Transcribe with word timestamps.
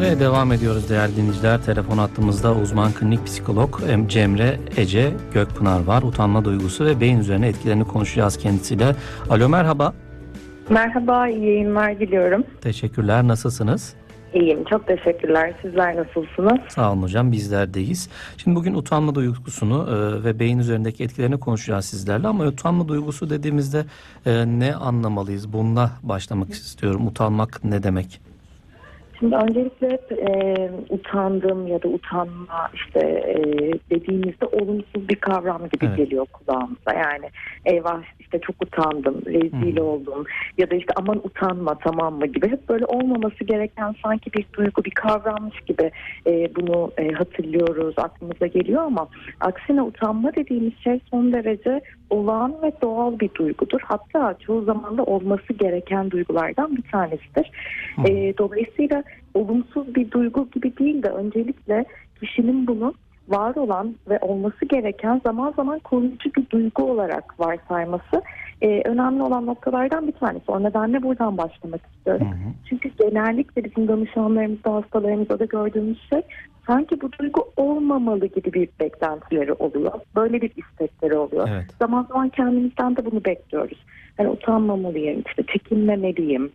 Ve 0.00 0.20
devam 0.20 0.52
ediyoruz 0.52 0.90
değerli 0.90 1.16
dinleyiciler. 1.16 1.62
Telefon 1.62 1.98
hattımızda 1.98 2.54
uzman 2.54 2.92
klinik 2.92 3.26
psikolog 3.26 3.80
Cemre 4.08 4.56
Ece 4.76 5.10
Gökpınar 5.34 5.84
var. 5.84 6.02
Utanma 6.02 6.44
duygusu 6.44 6.84
ve 6.84 7.00
beyin 7.00 7.18
üzerine 7.18 7.48
etkilerini 7.48 7.84
konuşacağız 7.84 8.38
kendisiyle. 8.38 8.96
Alo 9.30 9.48
merhaba. 9.48 9.94
Merhaba, 10.70 11.28
iyi 11.28 11.46
yayınlar 11.46 12.00
diliyorum. 12.00 12.44
Teşekkürler, 12.60 13.28
nasılsınız? 13.28 13.94
İyiyim, 14.34 14.64
çok 14.64 14.86
teşekkürler. 14.86 15.54
Sizler 15.62 15.96
nasılsınız? 15.96 16.58
Sağ 16.68 16.92
olun 16.92 17.02
hocam, 17.02 17.32
bizlerdeyiz. 17.32 18.08
Şimdi 18.36 18.56
bugün 18.56 18.74
utanma 18.74 19.14
duygusunu 19.14 19.88
e, 19.90 20.24
ve 20.24 20.38
beyin 20.38 20.58
üzerindeki 20.58 21.04
etkilerini 21.04 21.40
konuşacağız 21.40 21.84
sizlerle. 21.84 22.28
Ama 22.28 22.44
utanma 22.44 22.88
duygusu 22.88 23.30
dediğimizde 23.30 23.84
e, 24.26 24.44
ne 24.46 24.74
anlamalıyız? 24.74 25.52
Bununla 25.52 25.90
başlamak 26.02 26.50
istiyorum. 26.50 27.06
Utanmak 27.06 27.64
ne 27.64 27.82
demek? 27.82 28.27
Şimdi 29.18 29.36
öncelikle 29.36 29.98
e, 30.10 30.70
utandım 30.90 31.66
ya 31.66 31.82
da 31.82 31.88
utanma 31.88 32.70
işte 32.74 33.00
e, 33.00 33.36
dediğimizde 33.90 34.46
olumsuz 34.46 35.08
bir 35.08 35.16
kavram 35.16 35.62
gibi 35.72 35.86
evet. 35.86 35.96
geliyor 35.96 36.26
kulağımıza. 36.32 36.92
Yani 36.94 37.30
eyvah 37.64 38.02
işte 38.20 38.40
çok 38.40 38.62
utandım, 38.62 39.22
rezil 39.26 39.76
hmm. 39.76 39.84
oldum 39.84 40.24
ya 40.58 40.70
da 40.70 40.74
işte 40.74 40.92
aman 40.96 41.16
utanma 41.16 41.74
tamam 41.74 42.14
mı 42.14 42.26
gibi 42.26 42.50
hep 42.50 42.68
böyle 42.68 42.84
olmaması 42.86 43.44
gereken 43.44 43.94
sanki 44.02 44.32
bir 44.32 44.46
duygu, 44.52 44.84
bir 44.84 44.90
kavrammış 44.90 45.60
gibi 45.60 45.90
e, 46.26 46.54
bunu 46.56 46.92
e, 46.98 47.12
hatırlıyoruz, 47.12 47.94
aklımıza 47.98 48.46
geliyor 48.46 48.82
ama 48.82 49.08
aksine 49.40 49.82
utanma 49.82 50.34
dediğimiz 50.34 50.78
şey 50.84 51.00
son 51.10 51.32
derece 51.32 51.80
olağan 52.10 52.54
ve 52.62 52.72
doğal 52.82 53.18
bir 53.18 53.34
duygudur. 53.34 53.80
Hatta 53.84 54.34
çoğu 54.46 54.64
zaman 54.64 54.98
da 54.98 55.04
olması 55.04 55.52
gereken 55.52 56.10
duygulardan 56.10 56.76
bir 56.76 56.82
tanesidir. 56.82 57.50
Hmm. 57.94 58.06
E, 58.06 58.38
dolayısıyla 58.38 59.04
olumsuz 59.34 59.94
bir 59.94 60.10
duygu 60.10 60.48
gibi 60.50 60.76
değil 60.76 61.02
de 61.02 61.08
öncelikle 61.08 61.84
kişinin 62.20 62.66
bunu 62.66 62.94
var 63.28 63.54
olan 63.54 63.94
ve 64.08 64.18
olması 64.18 64.64
gereken 64.64 65.20
zaman 65.24 65.52
zaman 65.56 65.78
koruyucu 65.78 66.30
bir 66.36 66.50
duygu 66.50 66.82
olarak 66.82 67.40
varsayması 67.40 68.22
e, 68.62 68.82
önemli 68.84 69.22
olan 69.22 69.46
noktalardan 69.46 70.06
bir 70.06 70.12
tanesi. 70.12 70.44
O 70.48 70.62
nedenle 70.62 71.02
buradan 71.02 71.38
başlamak 71.38 71.80
istiyorum. 71.94 72.26
Hı 72.26 72.34
hı. 72.34 72.52
Çünkü 72.68 72.90
genellikle 72.98 73.64
bizim 73.64 73.88
danışanlarımızda, 73.88 74.74
hastalarımızda 74.74 75.38
da 75.38 75.44
gördüğümüz 75.44 76.08
şey 76.10 76.22
sanki 76.66 77.00
bu 77.00 77.12
duygu 77.12 77.44
olmamalı 77.56 78.26
gibi 78.26 78.52
bir 78.52 78.68
beklentileri 78.80 79.52
oluyor. 79.52 79.92
Böyle 80.16 80.40
bir 80.40 80.52
istekleri 80.56 81.16
oluyor. 81.16 81.48
Evet. 81.52 81.66
Zaman 81.78 82.06
zaman 82.08 82.28
kendimizden 82.28 82.96
de 82.96 83.04
bunu 83.04 83.24
bekliyoruz. 83.24 83.78
Yani 84.18 84.28
utanmamalıyım, 84.28 85.22
işte 85.28 85.42
çekinmemeliyim, 85.52 86.52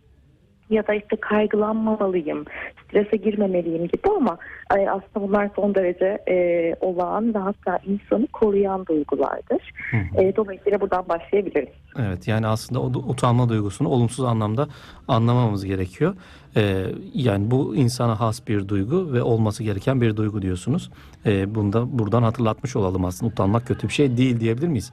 ya 0.70 0.86
da 0.86 0.94
işte 0.94 1.16
kaygılanmamalıyım, 1.16 2.44
strese 2.84 3.16
girmemeliyim 3.16 3.82
gibi 3.82 4.08
ama 4.16 4.38
e, 4.76 4.90
aslında 4.90 5.28
bunlar 5.28 5.50
son 5.56 5.74
derece 5.74 6.18
e, 6.28 6.76
olağan 6.80 7.34
ve 7.34 7.38
hatta 7.38 7.78
insanı 7.86 8.26
koruyan 8.26 8.86
duygulardır. 8.86 9.72
Hı 9.90 9.96
hı. 9.96 10.22
E, 10.22 10.36
dolayısıyla 10.36 10.80
buradan 10.80 11.08
başlayabiliriz. 11.08 11.68
Evet 11.98 12.28
yani 12.28 12.46
aslında 12.46 12.80
o 12.80 12.86
utanma 12.86 13.48
duygusunu 13.48 13.88
olumsuz 13.88 14.24
anlamda 14.24 14.68
anlamamız 15.08 15.64
gerekiyor. 15.64 16.14
Ee, 16.56 16.84
yani 17.14 17.50
bu 17.50 17.76
insana 17.76 18.20
has 18.20 18.48
bir 18.48 18.68
duygu 18.68 19.12
ve 19.12 19.22
olması 19.22 19.62
gereken 19.62 20.00
bir 20.00 20.16
duygu 20.16 20.42
diyorsunuz. 20.42 20.90
Ee, 21.26 21.54
bunu 21.54 21.72
da 21.72 21.98
buradan 21.98 22.22
hatırlatmış 22.22 22.76
olalım 22.76 23.04
aslında 23.04 23.32
utanmak 23.32 23.66
kötü 23.66 23.88
bir 23.88 23.92
şey 23.92 24.16
değil 24.16 24.40
diyebilir 24.40 24.68
miyiz? 24.68 24.92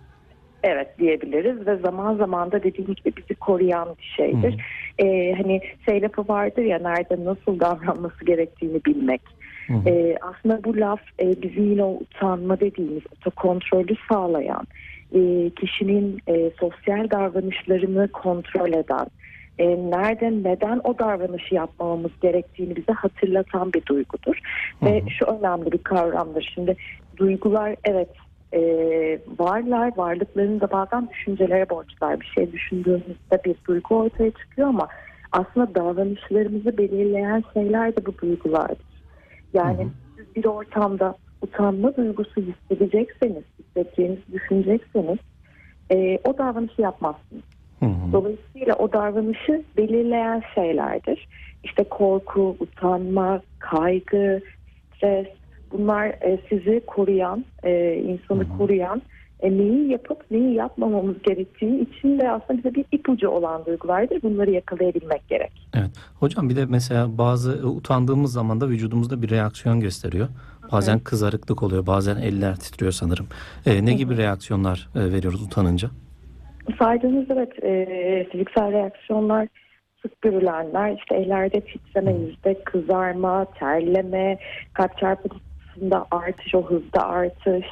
Evet 0.63 0.99
diyebiliriz 0.99 1.67
ve 1.67 1.75
zaman 1.75 2.15
zaman 2.15 2.51
da 2.51 2.63
dediğim 2.63 2.93
gibi 2.93 3.13
bizi 3.17 3.35
koruyan 3.35 3.89
bir 3.99 4.13
şeydir. 4.17 4.51
Hmm. 4.51 4.59
Ee, 4.99 5.33
hani 5.37 5.61
şey 5.85 6.01
lafı 6.01 6.27
vardır 6.27 6.63
ya 6.63 6.79
nerede 6.79 7.25
nasıl 7.25 7.59
davranması 7.59 8.25
gerektiğini 8.25 8.85
bilmek. 8.85 9.21
Ee, 9.85 10.15
aslında 10.21 10.63
bu 10.63 10.77
laf 10.77 10.99
e, 11.19 11.41
bizim 11.41 11.71
yine 11.71 11.83
o 11.83 11.91
utanma 11.91 12.59
dediğimiz 12.59 13.03
kontrolü 13.35 13.95
sağlayan, 14.11 14.67
e, 15.15 15.49
kişinin 15.49 16.19
e, 16.27 16.51
sosyal 16.59 17.09
davranışlarını 17.09 18.07
kontrol 18.07 18.73
eden, 18.73 19.07
e, 19.59 19.67
nerede 19.67 20.31
neden 20.31 20.81
o 20.83 20.99
davranışı 20.99 21.55
yapmamamız 21.55 22.11
gerektiğini 22.21 22.75
bize 22.75 22.91
hatırlatan 22.93 23.73
bir 23.73 23.85
duygudur. 23.85 24.39
Hı 24.79 24.85
Ve 24.85 25.03
şu 25.19 25.25
önemli 25.25 25.71
bir 25.71 25.77
kavramdır. 25.77 26.51
Şimdi 26.55 26.75
duygular 27.17 27.75
evet 27.83 28.09
e, 28.53 28.59
varlar, 29.39 29.97
varlıklarını 29.97 30.61
da 30.61 30.71
bazen 30.71 31.09
düşüncelere 31.09 31.69
borçlar. 31.69 32.19
Bir 32.19 32.25
şey 32.25 32.51
düşündüğümüzde 32.51 33.43
bir 33.45 33.55
duygu 33.67 33.95
ortaya 33.95 34.31
çıkıyor 34.31 34.67
ama 34.67 34.87
aslında 35.31 35.75
davranışlarımızı 35.75 36.77
belirleyen 36.77 37.43
şeyler 37.53 37.95
de 37.95 38.05
bu 38.05 38.17
duygulardır. 38.17 38.91
Yani 39.53 39.87
siz 40.17 40.35
bir 40.35 40.45
ortamda 40.45 41.15
utanma 41.41 41.95
duygusu 41.95 42.41
hissedecekseniz, 42.41 43.43
hissedeceğinizi 43.59 44.33
düşünecekseniz 44.33 45.17
e, 45.91 46.19
o 46.23 46.37
davranışı 46.37 46.81
yapmazsınız. 46.81 47.43
Hı 47.79 47.85
hı. 47.85 48.11
Dolayısıyla 48.13 48.75
o 48.75 48.93
davranışı 48.93 49.63
belirleyen 49.77 50.43
şeylerdir. 50.55 51.27
İşte 51.63 51.83
korku, 51.83 52.55
utanma, 52.59 53.41
kaygı, 53.59 54.41
stres, 54.95 55.27
Bunlar 55.73 56.07
e, 56.07 56.39
sizi 56.49 56.81
koruyan, 56.87 57.45
e, 57.63 57.95
insanı 57.95 58.43
Hı-hı. 58.43 58.57
koruyan, 58.57 59.01
e, 59.41 59.51
neyi 59.57 59.91
yapıp 59.91 60.31
neyi 60.31 60.53
yapmamamız 60.53 61.15
gerektiği 61.23 61.81
için 61.81 62.19
de 62.19 62.31
aslında 62.31 62.57
bize 62.57 62.75
bir 62.75 62.85
ipucu 62.91 63.29
olan 63.29 63.65
duygulardır. 63.65 64.21
Bunları 64.21 64.51
yakalayabilmek 64.51 65.27
gerek. 65.27 65.67
Evet. 65.73 65.89
Hocam 66.19 66.49
bir 66.49 66.55
de 66.55 66.65
mesela 66.65 67.17
bazı 67.17 67.57
e, 67.57 67.65
utandığımız 67.65 68.33
zaman 68.33 68.61
da 68.61 68.69
vücudumuzda 68.69 69.21
bir 69.21 69.29
reaksiyon 69.29 69.79
gösteriyor. 69.79 70.27
Bazen 70.71 70.93
evet. 70.95 71.03
kızarıklık 71.03 71.63
oluyor, 71.63 71.87
bazen 71.87 72.15
eller 72.15 72.55
titriyor 72.55 72.91
sanırım. 72.91 73.27
E, 73.65 73.85
ne 73.85 73.93
gibi 73.93 74.17
reaksiyonlar 74.17 74.89
e, 74.95 74.99
veriyoruz 74.99 75.43
utanınca? 75.43 75.89
Saydığınız 76.79 77.25
evet 77.29 77.63
e, 77.63 78.27
fiziksel 78.31 78.71
reaksiyonlar 78.71 79.47
sık 80.01 80.21
görülenler 80.21 80.97
işte 80.97 81.15
ellerde 81.15 81.61
titreme, 81.61 82.13
yüzde 82.13 82.63
kızarma, 82.63 83.45
terleme, 83.45 84.37
kalp 84.73 84.97
çarpıntısı 84.97 85.50
hızında 85.75 86.05
artış, 86.11 86.55
o 86.55 86.63
hızda 86.63 87.07
artış. 87.07 87.65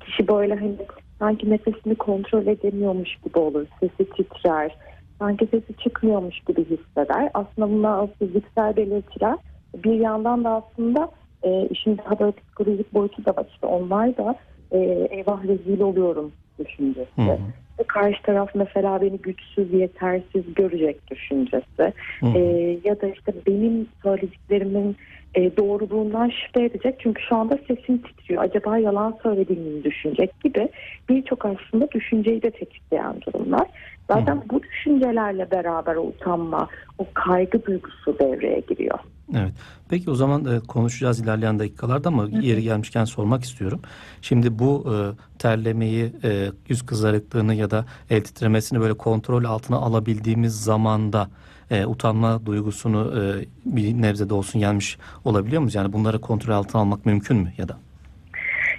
Kişi 0.00 0.28
böyle 0.28 0.54
hani 0.54 0.76
sanki 1.18 1.50
nefesini 1.50 1.94
kontrol 1.94 2.46
edemiyormuş 2.46 3.16
gibi 3.24 3.38
olur. 3.38 3.66
Sesi 3.80 4.10
titrer. 4.10 4.76
Sanki 5.18 5.46
sesi 5.46 5.76
çıkmıyormuş 5.84 6.40
gibi 6.40 6.64
hisseder. 6.64 7.30
Aslında 7.34 7.70
bunlar 7.70 8.08
fiziksel 8.18 8.76
belirtiler. 8.76 9.36
Bir 9.74 10.00
yandan 10.00 10.44
da 10.44 10.50
aslında 10.50 11.08
e, 11.42 11.66
işin 11.70 11.98
daha 11.98 12.18
böyle 12.18 12.32
psikolojik 12.32 12.94
boyutu 12.94 13.24
da 13.24 13.30
var. 13.30 13.46
İşte 13.52 13.66
onlar 13.66 14.16
da 14.16 14.34
e, 14.72 14.78
eyvah 15.10 15.44
rezil 15.44 15.80
oluyorum 15.80 16.32
düşüncesi. 16.58 17.16
Hı 17.16 17.22
hı. 17.22 17.38
Ve 17.78 17.84
karşı 17.86 18.22
taraf 18.22 18.50
mesela 18.54 19.00
beni 19.00 19.18
güçsüz, 19.18 19.72
yetersiz 19.72 20.54
görecek 20.54 21.10
düşüncesi. 21.10 21.92
Hı 22.20 22.26
hı. 22.26 22.38
E, 22.38 22.40
ya 22.84 23.00
da 23.00 23.06
işte 23.06 23.32
benim 23.46 23.86
söylediklerimin 24.02 24.96
e, 25.34 25.56
doğruluğundan 25.56 26.30
şüphe 26.30 26.64
edecek. 26.64 26.94
Çünkü 26.98 27.22
şu 27.28 27.36
anda 27.36 27.58
sesim 27.68 27.98
titriyor. 27.98 28.42
Acaba 28.42 28.78
yalan 28.78 29.18
söylediğimi 29.22 29.84
düşünecek 29.84 30.40
gibi 30.40 30.68
birçok 31.08 31.44
aslında 31.44 31.90
düşünceyi 31.90 32.42
de 32.42 32.50
tetikleyen 32.50 33.14
durumlar. 33.20 33.66
Zaten 34.10 34.36
Hı. 34.36 34.42
bu 34.50 34.62
düşüncelerle 34.62 35.50
beraber 35.50 35.96
o 35.96 36.02
utanma, 36.02 36.68
o 36.98 37.06
kaygı 37.14 37.64
duygusu 37.64 38.18
devreye 38.18 38.60
giriyor. 38.68 38.98
Evet. 39.34 39.52
Peki 39.88 40.10
o 40.10 40.14
zaman 40.14 40.44
e, 40.44 40.60
konuşacağız 40.60 41.20
ilerleyen 41.20 41.58
dakikalarda 41.58 42.08
ama 42.08 42.22
Hı. 42.22 42.40
yeri 42.40 42.62
gelmişken 42.62 43.04
sormak 43.04 43.44
istiyorum. 43.44 43.80
Şimdi 44.22 44.58
bu 44.58 44.84
e, 44.86 44.94
terlemeyi, 45.38 46.12
e, 46.24 46.46
yüz 46.68 46.86
kızarıklığını 46.86 47.54
ya 47.54 47.70
da 47.70 47.84
el 48.10 48.20
titremesini 48.24 48.80
böyle 48.80 48.94
kontrol 48.94 49.44
altına 49.44 49.76
alabildiğimiz 49.76 50.64
zamanda 50.64 51.28
e, 51.72 51.86
utanma 51.86 52.46
duygusunu 52.46 53.12
e, 53.18 53.22
bir 53.64 54.02
nebzede 54.02 54.34
olsun 54.34 54.58
yenmiş 54.58 54.98
olabiliyor 55.24 55.62
muyuz? 55.62 55.74
Yani 55.74 55.92
bunları 55.92 56.20
kontrol 56.20 56.54
altına 56.54 56.80
almak 56.80 57.06
mümkün 57.06 57.36
mü 57.36 57.52
ya 57.58 57.68
da? 57.68 57.76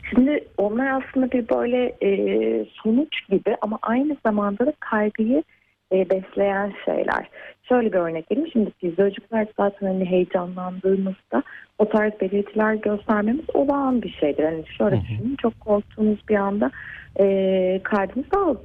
Şimdi 0.09 0.43
onlar 0.57 1.01
aslında 1.01 1.31
bir 1.31 1.49
böyle 1.49 1.95
e, 2.01 2.09
sonuç 2.83 3.27
gibi 3.29 3.57
ama 3.61 3.79
aynı 3.81 4.17
zamanda 4.25 4.65
da 4.65 4.73
kaygıyı 4.79 5.43
e, 5.91 6.09
besleyen 6.09 6.73
şeyler. 6.85 7.29
Şöyle 7.63 7.93
bir 7.93 7.97
örnek 7.97 8.31
vereyim. 8.31 8.49
Şimdi 8.53 8.71
fizyolojikler 8.71 9.47
zaten 9.57 9.87
hani 9.87 10.05
heyecanlandığımızda 10.05 11.43
o 11.79 11.89
tarz 11.89 12.11
belirtiler 12.21 12.73
göstermemiz 12.73 13.45
olağan 13.53 14.01
bir 14.01 14.09
şeydir. 14.19 14.43
Hani 14.43 14.63
şöyle 14.77 15.01
düşünün 15.01 15.35
çok 15.41 15.59
korktuğunuz 15.59 16.19
bir 16.29 16.35
anda 16.35 16.71
e, 17.19 17.25
kalbiniz 17.83 18.25
daha 18.35 18.49
hızlı 18.49 18.63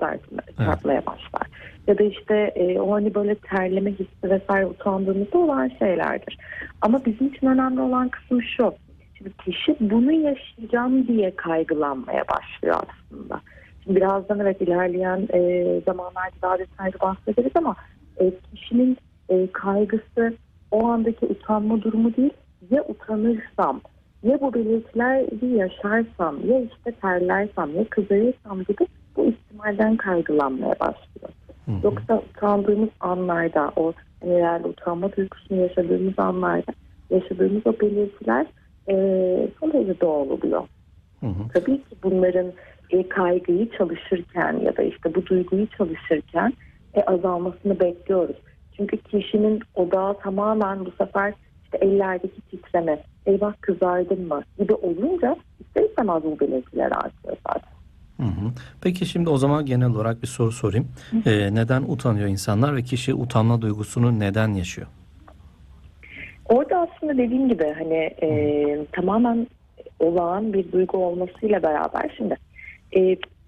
çarpmaya 0.57 0.97
evet. 0.97 1.07
başlar. 1.07 1.49
Ya 1.89 1.99
da 1.99 2.03
işte 2.03 2.35
e, 2.35 2.81
o 2.81 2.93
hani 2.93 3.15
böyle 3.15 3.35
terleme 3.35 3.91
hissi 3.91 4.31
vesaire 4.31 4.67
utandığımızda 4.67 5.39
olan 5.39 5.71
şeylerdir. 5.79 6.39
Ama 6.81 7.05
bizim 7.05 7.27
için 7.27 7.47
önemli 7.47 7.81
olan 7.81 8.09
kısım 8.09 8.43
şu. 8.43 8.75
Şimdi 9.15 9.33
kişi 9.45 9.77
bunu 9.81 10.13
yaşayacağım 10.13 11.09
diye 11.09 11.37
kaygılanmaya 11.37 12.25
başlıyor 12.29 12.77
aslında. 12.77 13.41
Şimdi 13.85 13.97
birazdan 13.97 14.41
evet 14.41 14.63
ilerleyen 14.63 15.29
e, 15.35 15.81
zamanlarda 15.87 16.37
daha 16.43 16.59
detaylı 16.59 17.01
bahsederiz 17.01 17.53
ama 17.55 17.77
e, 18.21 18.33
kişinin 18.55 18.97
e, 19.29 19.53
kaygısı 19.53 20.37
o 20.71 20.87
andaki 20.87 21.27
utanma 21.27 21.83
durumu 21.83 22.17
değil 22.17 22.33
ya 22.71 22.85
utanırsam 22.89 23.81
ya 24.23 24.41
bu 24.41 24.55
belirtileri 24.55 25.57
yaşarsam 25.57 26.37
ya 26.51 26.61
işte 26.61 26.93
terlersem 26.93 27.77
ya 27.77 27.85
kızarırsam 27.91 28.59
gibi 28.59 28.87
bu 29.17 29.25
ihtimalden 29.25 29.97
kaygılanmaya 29.97 30.75
başlıyor. 30.81 31.33
Hı 31.69 31.73
hı. 31.73 31.81
Yoksa 31.83 32.23
utandığımız 32.31 32.89
anlarda 33.01 33.73
o 33.77 33.93
herhalde 34.23 34.69
utanma 34.69 35.13
duygusunu 35.17 35.61
yaşadığımız 35.61 36.19
anlarda 36.19 36.73
yaşadığımız 37.11 37.67
o 37.67 37.81
belirtiler 37.81 38.47
e, 38.91 38.95
son 39.61 39.73
derece 39.73 40.01
doğal 40.01 40.31
oluyor. 40.31 40.63
Hı 41.21 41.27
hı. 41.27 41.49
Tabii 41.55 41.77
ki 41.77 41.97
bunların 42.03 42.53
e, 42.91 43.09
kaygıyı 43.09 43.71
çalışırken 43.71 44.53
ya 44.53 44.77
da 44.77 44.83
işte 44.83 45.15
bu 45.15 45.27
duyguyu 45.27 45.67
çalışırken 45.67 46.53
e, 46.95 47.03
azalmasını 47.03 47.81
bekliyoruz. 47.81 48.37
Çünkü 48.77 48.97
kişinin 48.97 49.61
odağı 49.75 50.19
tamamen 50.19 50.87
bu 50.87 50.91
sefer 50.91 51.35
işte 51.65 51.79
ellerdeki 51.87 52.41
titreme, 52.41 53.03
eyvah 53.27 53.53
kızardın 53.61 54.29
mı 54.29 54.43
gibi 54.59 54.75
olunca 54.75 55.37
ister 55.61 55.83
istemez 55.83 56.23
bu 56.25 56.41
belirtiler 56.41 56.93
artıyor 56.93 57.37
zaten. 57.47 57.78
Hı 58.21 58.27
hı. 58.27 58.53
Peki 58.83 59.07
şimdi 59.07 59.31
o 59.31 59.37
zaman 59.37 59.67
genel 59.67 59.89
olarak 59.91 60.23
bir 60.23 60.27
soru 60.27 60.53
sorayım. 60.53 60.89
Ee, 61.27 61.55
neden 61.55 61.83
utanıyor 61.83 62.29
insanlar 62.29 62.77
ve 62.77 62.83
kişi 62.83 63.15
utanma 63.15 63.63
duygusunu 63.63 64.21
neden 64.21 64.55
yaşıyor? 64.55 64.87
Orada 66.45 66.89
aslında 66.89 67.13
dediğim 67.19 67.49
gibi 67.49 67.75
hani 67.79 67.95
e, 68.23 68.87
tamamen 68.93 69.47
olağan 70.01 70.53
bir 70.53 70.73
duygu 70.73 70.99
olmasıyla 70.99 71.63
beraber 71.63 72.15
şimdi 72.17 72.37
e, 72.93 73.01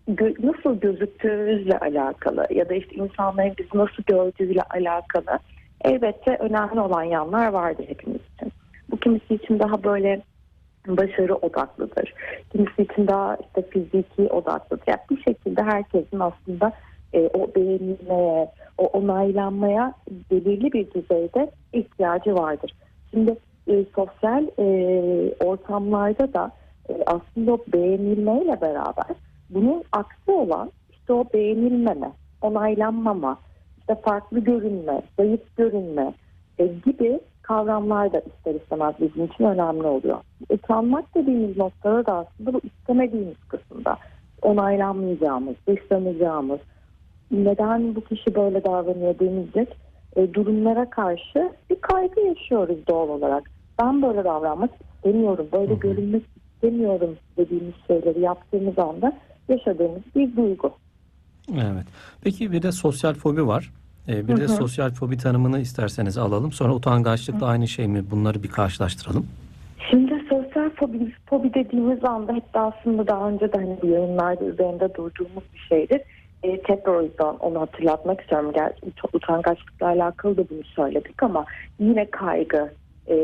gö- 0.09 0.47
nasıl 0.47 0.81
gözüktüğümüzle 0.81 1.79
alakalı 1.79 2.47
ya 2.51 2.69
da 2.69 2.75
işte 2.75 2.95
insanların 2.95 3.55
bizi 3.59 3.69
nasıl 3.75 4.03
gördüğüyle 4.07 4.63
alakalı 4.63 5.39
elbette 5.85 6.37
önemli 6.37 6.81
olan 6.81 7.03
yanlar 7.03 7.47
vardır 7.49 7.85
hepimiz 7.89 8.21
için. 8.37 8.53
Bu 8.91 8.97
kimisi 8.97 9.35
için 9.35 9.59
daha 9.59 9.85
böyle 9.85 10.23
başarı 10.87 11.35
odaklıdır. 11.35 12.15
Kimisi 12.53 12.83
için 12.83 13.09
daha 13.09 13.37
işte 13.37 13.63
fiziki 13.71 14.33
odaklıdır. 14.33 14.85
Yani 14.87 15.01
bir 15.11 15.23
şekilde 15.23 15.63
herkesin 15.63 16.21
aslında 16.21 16.73
e, 17.13 17.21
o 17.21 17.55
beğenilmeye, 17.55 18.51
o 18.79 18.87
onaylanmaya 18.87 19.95
belirli 20.31 20.73
bir 20.73 20.91
düzeyde 20.91 21.51
ihtiyacı 21.73 22.35
vardır. 22.35 22.75
Şimdi 23.11 23.37
e, 23.69 23.85
sosyal 23.95 24.47
e, 24.59 24.65
ortamlarda 25.45 26.35
da 26.35 26.53
e, 26.89 26.93
aslında 27.07 27.53
o 27.53 27.59
beğenilmeyle 27.73 28.61
beraber 28.61 29.17
bunun 29.51 29.85
aksi 29.93 30.31
olan 30.31 30.71
işte 30.91 31.13
o 31.13 31.25
beğenilmeme, 31.35 32.13
onaylanmama, 32.43 33.39
işte 33.79 33.95
farklı 33.95 34.41
görünme, 34.41 35.03
zayıf 35.19 35.57
görünme 35.57 36.15
e, 36.59 36.67
gibi 36.67 37.21
kavramlar 37.51 38.13
da 38.13 38.21
ister 38.21 38.55
istemez 38.55 38.95
bizim 39.01 39.25
için 39.25 39.45
önemli 39.45 39.87
oluyor. 39.87 40.19
Utanmak 40.51 41.15
dediğimiz 41.15 41.57
noktada 41.57 42.07
da 42.07 42.13
aslında 42.15 42.53
bu 42.53 42.61
istemediğimiz 42.65 43.37
kısımda 43.49 43.97
onaylanmayacağımız, 44.43 45.55
dışlanacağımız, 45.69 46.61
neden 47.31 47.95
bu 47.95 48.01
kişi 48.01 48.35
böyle 48.35 48.65
davranıyor 48.65 49.19
denilecek 49.19 49.69
e, 50.17 50.35
durumlara 50.35 50.91
karşı 50.91 51.53
bir 51.71 51.81
kaygı 51.81 52.21
yaşıyoruz 52.21 52.87
doğal 52.89 53.09
olarak. 53.09 53.51
Ben 53.83 54.03
böyle 54.03 54.25
davranmak 54.25 54.71
istemiyorum, 54.97 55.49
böyle 55.53 55.75
görünmek 55.75 56.23
istemiyorum 56.55 57.17
dediğimiz 57.37 57.75
şeyleri 57.87 58.21
yaptığımız 58.21 58.79
anda 58.79 59.13
yaşadığımız 59.49 60.03
bir 60.17 60.37
duygu. 60.37 60.73
Evet. 61.53 61.87
Peki 62.23 62.53
bir 62.53 62.63
de 62.63 62.73
sosyal 62.73 63.15
fobi 63.15 63.47
var. 63.47 63.71
Ee, 64.11 64.29
bir 64.29 64.33
Hı 64.33 64.37
de 64.37 64.43
hı. 64.43 64.49
sosyal 64.49 64.91
fobi 64.91 65.17
tanımını 65.17 65.61
isterseniz 65.61 66.19
alalım. 66.19 66.53
Sonra 66.53 66.75
utangaçlıkla 66.75 67.47
aynı 67.47 67.69
şey 67.69 67.89
mi? 67.89 68.05
Bunları 68.11 68.43
bir 68.43 68.49
karşılaştıralım. 68.49 69.27
Şimdi 69.91 70.15
sosyal 70.29 70.71
fobi, 70.71 71.13
fobi 71.27 71.55
dediğimiz 71.55 72.05
anda 72.05 72.33
hep 72.33 72.55
de 72.55 72.59
aslında 72.59 73.07
daha 73.07 73.29
önce 73.29 73.53
de 73.53 73.57
hani 73.57 73.77
bu 73.83 73.87
yayınlarda 73.87 74.45
üzerinde 74.45 74.95
durduğumuz 74.95 75.45
bir 75.55 75.59
şeydir. 75.69 76.01
E, 76.43 76.63
tekrar 76.63 76.95
o 76.95 77.03
yüzden 77.03 77.35
onu 77.41 77.61
hatırlatmak 77.61 78.21
istiyorum. 78.21 78.53
Gel, 78.55 78.73
ut- 78.87 79.17
utangaçlıkla 79.17 79.87
alakalı 79.87 80.37
da 80.37 80.43
bunu 80.51 80.65
söyledik 80.65 81.23
ama 81.23 81.45
yine 81.79 82.11
kaygı 82.11 82.71
e, 83.09 83.17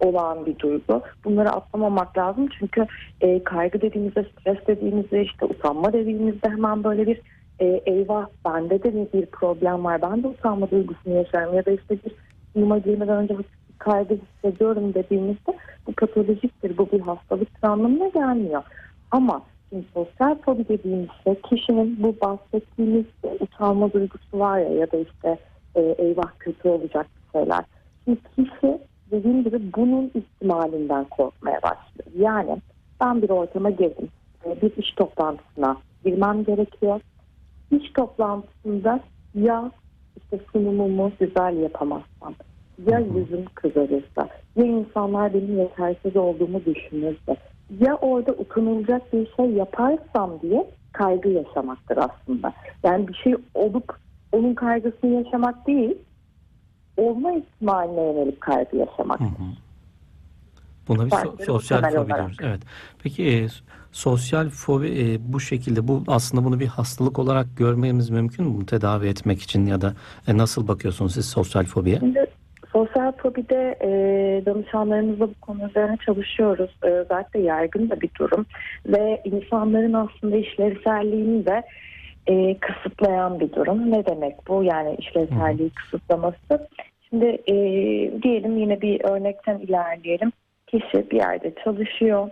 olan 0.00 0.46
bir 0.46 0.58
duygu. 0.58 1.02
Bunları 1.24 1.50
atlamamak 1.50 2.18
lazım 2.18 2.48
çünkü 2.58 2.86
e, 3.20 3.44
kaygı 3.44 3.80
dediğimizde, 3.80 4.24
stres 4.24 4.66
dediğimizde, 4.66 5.22
işte 5.24 5.44
utanma 5.44 5.92
dediğimizde 5.92 6.48
hemen 6.48 6.84
böyle 6.84 7.06
bir 7.06 7.20
e, 7.60 7.66
eyvah 7.66 8.26
bende 8.44 8.82
de 8.82 9.12
bir, 9.12 9.26
problem 9.26 9.84
var. 9.84 10.02
Ben 10.02 10.22
de 10.22 10.28
utanma 10.28 10.70
duygusunu 10.70 11.14
yaşarım 11.14 11.54
ya 11.54 11.66
da 11.66 11.70
işte 11.70 11.98
bir 12.04 12.12
uyuma 12.54 12.78
girmeden 12.78 13.16
önce 13.16 13.36
kaygı 13.78 14.14
hissediyorum 14.14 14.94
dediğimizde 14.94 15.56
bu 15.86 15.92
patolojiktir, 15.92 16.78
bu 16.78 16.90
bir 16.92 17.00
hastalıktır 17.00 17.68
anlamına 17.68 18.08
gelmiyor. 18.08 18.62
Ama 19.10 19.42
şimdi 19.68 19.84
sosyal 19.94 20.34
fobi 20.34 20.68
dediğimiz 20.68 21.08
şey 21.24 21.34
kişinin 21.40 22.02
bu 22.02 22.14
bahsettiğimiz 22.20 23.04
utanma 23.40 23.92
duygusu 23.92 24.38
var 24.38 24.58
ya 24.58 24.68
ya 24.68 24.92
da 24.92 24.96
işte 24.96 25.38
e, 25.74 25.80
eyvah 25.80 26.38
kötü 26.38 26.68
olacak 26.68 27.06
bir 27.16 27.38
şeyler. 27.38 27.64
Şimdi 28.04 28.20
kişi 28.36 28.78
dediğim 29.10 29.44
gibi 29.44 29.60
bunun 29.76 30.10
ihtimalinden 30.14 31.04
korkmaya 31.04 31.62
başlıyor. 31.62 32.10
Yani 32.18 32.56
ben 33.00 33.22
bir 33.22 33.30
ortama 33.30 33.70
girdim. 33.70 34.08
E, 34.46 34.62
bir 34.62 34.76
iş 34.76 34.92
toplantısına 34.92 35.76
girmem 36.04 36.44
gerekiyor. 36.44 37.00
İş 37.70 37.92
toplantısında 37.92 39.00
ya 39.34 39.70
işte 40.16 40.44
sunumumu 40.52 41.12
güzel 41.20 41.56
yapamazsam, 41.56 42.34
ya 42.86 42.98
yüzüm 42.98 43.44
kızarırsa, 43.54 44.28
ya 44.56 44.64
insanlar 44.64 45.34
benim 45.34 45.58
yetersiz 45.58 46.16
olduğumu 46.16 46.64
düşünürse, 46.64 47.36
ya 47.80 47.96
orada 47.96 48.32
utanılacak 48.32 49.12
bir 49.12 49.28
şey 49.36 49.46
yaparsam 49.46 50.40
diye 50.42 50.70
kaygı 50.92 51.28
yaşamaktır 51.28 51.96
aslında. 51.96 52.52
Yani 52.84 53.08
bir 53.08 53.14
şey 53.14 53.34
olup 53.54 53.96
onun 54.32 54.54
kaygısını 54.54 55.24
yaşamak 55.24 55.66
değil, 55.66 55.98
olma 56.96 57.32
ihtimaline 57.32 58.02
yönelik 58.02 58.40
kaygı 58.40 58.76
yaşamak. 58.76 59.20
Hı 59.20 59.24
hı. 59.24 59.48
Buna 60.88 61.06
bir 61.06 61.10
so- 61.10 61.44
sosyal 61.44 61.82
fobi 61.82 61.98
olarak. 61.98 62.18
diyoruz. 62.18 62.36
Evet. 62.42 62.60
Peki 63.02 63.28
e, 63.28 63.46
sosyal 63.92 64.48
fobi 64.48 64.86
e, 64.86 65.32
bu 65.32 65.40
şekilde 65.40 65.88
bu 65.88 66.04
aslında 66.06 66.44
bunu 66.44 66.60
bir 66.60 66.66
hastalık 66.66 67.18
olarak 67.18 67.46
görmemiz 67.56 68.10
mümkün 68.10 68.46
mü? 68.46 68.54
Bunu 68.54 68.66
tedavi 68.66 69.08
etmek 69.08 69.42
için 69.42 69.66
ya 69.66 69.80
da 69.80 69.94
e, 70.28 70.38
nasıl 70.38 70.68
bakıyorsunuz 70.68 71.14
siz 71.14 71.28
sosyal 71.28 71.64
fobiye? 71.64 71.98
Şimdi 71.98 72.26
sosyal 72.72 73.12
fobide 73.12 73.78
e, 73.82 73.90
danışanlarımızla 74.46 75.28
bu 75.28 75.34
konu 75.40 75.68
üzerine 75.68 75.96
çalışıyoruz. 76.06 76.70
E, 77.34 77.38
yaygın 77.38 77.90
da 77.90 78.00
bir 78.00 78.10
durum 78.18 78.46
ve 78.86 79.22
insanların 79.24 79.92
aslında 79.92 80.36
işlevselliğini 80.36 81.46
de 81.46 81.62
e, 82.26 82.58
kısıtlayan 82.58 83.40
bir 83.40 83.52
durum. 83.52 83.90
Ne 83.90 84.06
demek 84.06 84.48
bu? 84.48 84.64
Yani 84.64 84.96
işlevselliği 84.98 85.70
kısıtlaması. 85.70 86.68
Şimdi 87.08 87.26
e, 87.46 87.54
diyelim 88.22 88.58
yine 88.58 88.80
bir 88.80 89.04
örnekten 89.04 89.58
ilerleyelim. 89.58 90.32
Kişi 90.70 91.10
bir 91.10 91.16
yerde 91.16 91.54
çalışıyor 91.64 92.30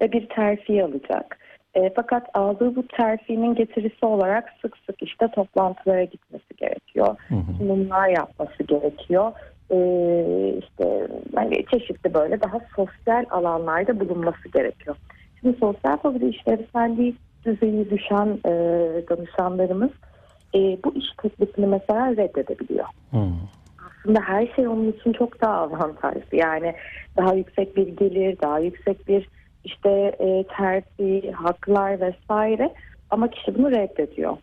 ve 0.00 0.12
bir 0.12 0.28
terfi 0.28 0.84
alacak. 0.84 1.38
E, 1.74 1.90
fakat 1.96 2.26
aldığı 2.34 2.76
bu 2.76 2.86
terfinin 2.86 3.54
getirisi 3.54 4.06
olarak 4.06 4.54
sık 4.62 4.76
sık 4.86 5.02
işte 5.02 5.28
toplantılara 5.28 6.04
gitmesi 6.04 6.56
gerekiyor 6.56 7.16
sunumlar 7.58 8.08
yapması 8.08 8.62
gerekiyor. 8.62 9.32
Ee, 9.70 10.54
işte 10.58 11.08
hani 11.34 11.64
çeşitli 11.70 12.14
böyle 12.14 12.40
daha 12.40 12.60
sosyal 12.76 13.24
alanlarda 13.30 14.00
bulunması 14.00 14.48
gerekiyor. 14.54 14.96
Şimdi 15.40 15.58
sosyal 15.58 15.96
fobide 15.96 16.28
işlevselliği 16.28 17.14
düzeyi 17.44 17.90
düşen 17.90 18.38
e, 18.46 18.52
danışanlarımız 19.10 19.90
e, 20.54 20.58
bu 20.84 20.94
iş 20.94 21.06
teklifini 21.22 21.66
mesela 21.66 22.10
reddedebiliyor. 22.10 22.86
Hı. 23.10 23.20
Aslında 23.98 24.20
her 24.20 24.46
şey 24.46 24.68
onun 24.68 24.92
için 24.92 25.12
çok 25.12 25.40
daha 25.40 25.54
avantajlı. 25.54 26.36
Yani 26.36 26.74
daha 27.16 27.34
yüksek 27.34 27.76
bir 27.76 27.88
gelir, 27.88 28.36
daha 28.42 28.58
yüksek 28.58 29.08
bir 29.08 29.28
işte 29.64 29.90
e, 30.18 30.44
terfi, 30.56 31.32
haklar 31.32 32.00
vesaire 32.00 32.74
ama 33.10 33.30
kişi 33.30 33.58
bunu 33.58 33.70
reddediyor. 33.70 34.36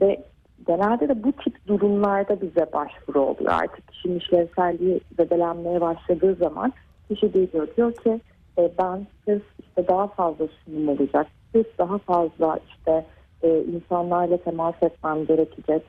Ve 0.00 0.24
genelde 0.66 1.08
de 1.08 1.22
bu 1.22 1.32
tip 1.32 1.66
durumlarda 1.66 2.40
bize 2.40 2.66
başvuru 2.72 3.20
oluyor. 3.20 3.52
Artık 3.52 3.88
kişinin 3.88 4.18
işlevselliği 4.18 5.00
zedelenmeye 5.16 5.80
başladığı 5.80 6.34
zaman 6.34 6.72
kişi 7.08 7.32
geliyor 7.32 7.68
diyor 7.76 7.92
ki 7.92 8.20
e, 8.58 8.70
ben 8.78 9.06
sırf 9.24 9.42
işte 9.58 9.88
daha 9.88 10.06
fazla 10.06 10.46
sunum 10.64 10.88
olacak, 10.88 11.26
sırf 11.52 11.78
daha 11.78 11.98
fazla 11.98 12.58
işte 12.68 13.04
e, 13.42 13.58
insanlarla 13.58 14.36
temas 14.36 14.74
etmem 14.82 15.26
gerekecek. 15.26 15.82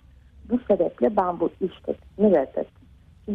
Bu 0.49 0.59
sebeple 0.67 1.17
ben 1.17 1.39
bu 1.39 1.49
iş 1.61 1.79
teklifini 1.85 2.31
reddettim. 2.31 2.80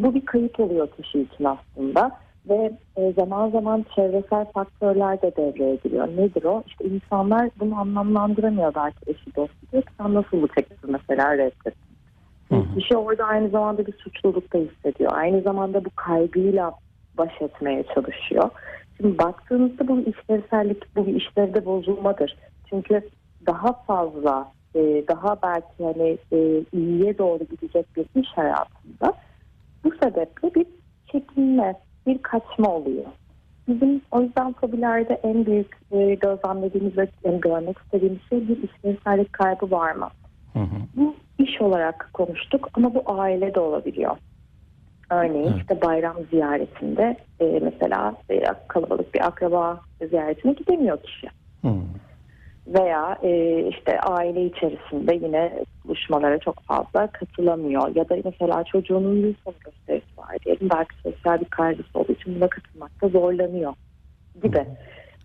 Bu 0.03 0.15
bir 0.15 0.27
kayıp 0.27 0.61
oluyor 0.61 0.89
kişi 0.91 1.21
için 1.21 1.45
aslında 1.45 2.11
ve 2.49 2.73
e, 2.97 3.13
zaman 3.13 3.51
zaman 3.51 3.85
çevresel 3.95 4.45
faktörler 4.45 5.23
de 5.23 5.37
devreye 5.37 5.77
giriyor. 5.77 6.09
Nedir 6.09 6.45
o? 6.45 6.63
İşte 6.67 6.85
insanlar 6.85 7.51
bunu 7.61 7.81
anlamlandıramıyor 7.81 8.75
belki 8.75 8.99
eşi 9.07 9.37
dostu. 9.37 9.57
Diyor 9.73 9.83
sen 9.99 10.15
nasıl 10.15 10.43
bu 10.43 10.49
teklifi 10.49 10.87
mesela 10.87 11.39
reddettin? 11.39 11.87
Kişi 12.75 12.97
orada 12.97 13.25
aynı 13.25 13.49
zamanda 13.49 13.87
bir 13.87 13.93
suçluluk 13.93 14.53
da 14.53 14.59
hissediyor. 14.59 15.13
Aynı 15.15 15.41
zamanda 15.41 15.85
bu 15.85 15.91
kaygıyla 15.97 16.73
baş 17.19 17.33
etmeye 17.41 17.85
çalışıyor. 17.95 18.51
Şimdi 18.97 19.19
baktığınızda 19.19 19.89
bu 19.89 20.01
işlevsellik, 20.01 20.97
bu 20.97 21.07
bir 21.07 21.15
işlevde 21.15 21.65
bozulmadır. 21.65 22.37
Çünkü 22.71 23.01
daha 23.47 23.73
fazla, 23.73 24.53
e, 24.75 24.81
daha 25.09 25.37
belki 25.43 25.85
hani 25.85 26.19
e, 26.33 26.65
iyiye 26.73 27.19
doğru 27.19 27.45
gidecek 27.45 27.87
bir 27.97 28.23
iş 28.23 28.29
hayatında 28.35 29.13
bu 29.85 29.91
sebeple 30.03 30.55
bir 30.55 30.67
çekinme, 31.13 31.75
bir 32.07 32.19
kaçma 32.19 32.71
oluyor. 32.71 33.07
Bizim 33.69 34.01
o 34.11 34.23
yüzden 34.23 34.53
fobilerde 34.53 35.21
en 35.23 35.47
büyük 35.47 35.77
e, 35.91 36.15
gözlemlediğimiz 36.15 36.99
ve 36.99 37.09
yani 37.25 37.41
görmek 37.41 37.79
istediğimiz 37.79 38.21
şey 38.29 38.49
bir 38.49 38.59
işlevsellik 38.63 39.33
kaybı 39.33 39.71
var 39.71 39.93
mı? 39.93 40.09
Hı 40.53 40.59
hı. 40.59 40.77
Bu 40.97 41.15
iş 41.39 41.61
olarak 41.61 42.11
konuştuk 42.13 42.69
ama 42.75 42.95
bu 42.95 43.03
aile 43.07 43.55
de 43.55 43.61
olabiliyor. 43.61 44.17
Örneğin 45.11 45.47
Evet. 45.47 45.61
işte 45.61 45.83
bayram 45.83 46.17
ziyaretinde 46.31 47.17
e, 47.41 47.61
mesela 47.63 48.15
e, 48.31 48.43
kalabalık 48.69 49.15
bir 49.15 49.27
akraba 49.27 49.81
ziyaretine 50.09 50.53
gidemiyor 50.53 51.03
kişi. 51.03 51.27
Hı. 51.63 51.69
Veya 52.67 53.19
e, 53.23 53.63
işte 53.69 54.01
aile 54.01 54.45
içerisinde 54.45 55.15
yine 55.15 55.65
buluşmalara 55.85 56.39
çok 56.39 56.63
fazla 56.63 57.07
katılamıyor. 57.07 57.97
Ya 57.97 58.09
da 58.09 58.17
mesela 58.25 58.65
çocuğunun 58.65 59.17
yıl 59.17 59.35
sonu 59.45 59.55
gösterisi 59.65 60.19
var 60.19 60.37
diyelim. 60.45 60.69
Belki 60.75 60.95
sosyal 61.03 61.41
bir 61.41 61.45
kaygısı 61.45 61.99
olduğu 61.99 62.13
için 62.13 62.35
buna 62.35 62.49
katılmakta 62.49 63.09
zorlanıyor 63.09 63.73
gibi. 64.43 64.67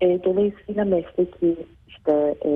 E, 0.02 0.24
dolayısıyla 0.24 0.86
mesleki 0.86 1.56
işte 1.88 2.36
e, 2.46 2.52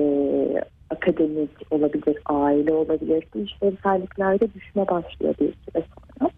akademik 0.90 1.50
olabilir, 1.70 2.18
aile 2.26 2.74
olabilir. 2.74 3.24
Bu 3.34 3.38
işlevselliklerde 3.38 4.54
düşme 4.54 4.88
başlıyor 4.88 5.34
bir 5.40 5.52
süre 5.52 5.84
sonra. 5.94 6.30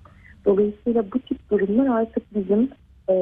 Dolayısıyla 0.44 1.04
bu 1.12 1.18
tip 1.18 1.50
durumlar 1.50 2.00
artık 2.00 2.34
bizim 2.34 2.70
e, 3.10 3.14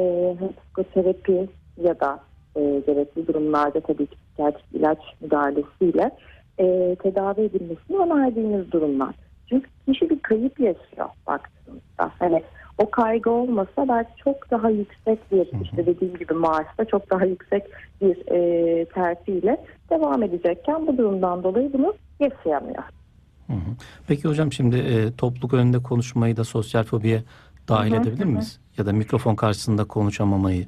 psikoterapi 0.61 1.49
ya 1.83 2.01
da 2.01 2.21
e, 2.57 2.61
gerekli 2.87 3.27
durumlarda 3.27 3.81
tabii 3.81 4.07
ki 4.07 4.17
psikiyatrik 4.37 4.65
ilaç 4.73 4.99
müdahalesiyle 5.21 6.11
e, 6.59 6.97
tedavi 7.03 7.41
edilmesini 7.41 7.97
önerdiğimiz 7.97 8.73
durumlar. 8.73 9.15
Çünkü 9.49 9.69
kişi 9.87 10.11
bir 10.11 10.19
kayıp 10.19 10.61
yaşıyor 10.61 11.09
baktığımızda. 11.27 12.11
Hani 12.19 12.43
o 12.79 12.91
kaygı 12.91 13.31
olmasa 13.31 13.89
belki 13.89 14.11
çok 14.25 14.51
daha 14.51 14.71
yüksek 14.71 15.33
bir 15.33 15.63
işte 15.63 15.87
dediğim 15.87 16.17
gibi 16.17 16.35
maaşta 16.35 16.85
çok 16.85 17.11
daha 17.11 17.25
yüksek 17.25 17.63
bir 18.01 18.33
e, 18.33 18.85
terfiyle 18.85 19.65
devam 19.91 20.23
edecekken 20.23 20.87
bu 20.87 20.99
durumdan 20.99 21.43
dolayı 21.43 21.73
bunu 21.73 21.95
yaşayamıyor. 22.21 22.83
Peki 24.07 24.29
hocam 24.29 24.53
şimdi 24.53 24.77
e, 24.77 25.13
topluluk 25.13 25.55
önünde 25.55 25.83
konuşmayı 25.83 26.37
da 26.37 26.45
sosyal 26.45 26.83
fobiye 26.83 27.23
dahil 27.69 27.93
Hı 27.93 27.97
hı, 27.97 28.01
edebilir 28.01 28.25
hı 28.25 28.29
hı. 28.29 28.33
miyiz? 28.33 28.61
Ya 28.79 28.87
da 28.87 28.93
mikrofon 28.93 29.35
karşısında 29.35 29.85
konuşamamayı 29.85 30.67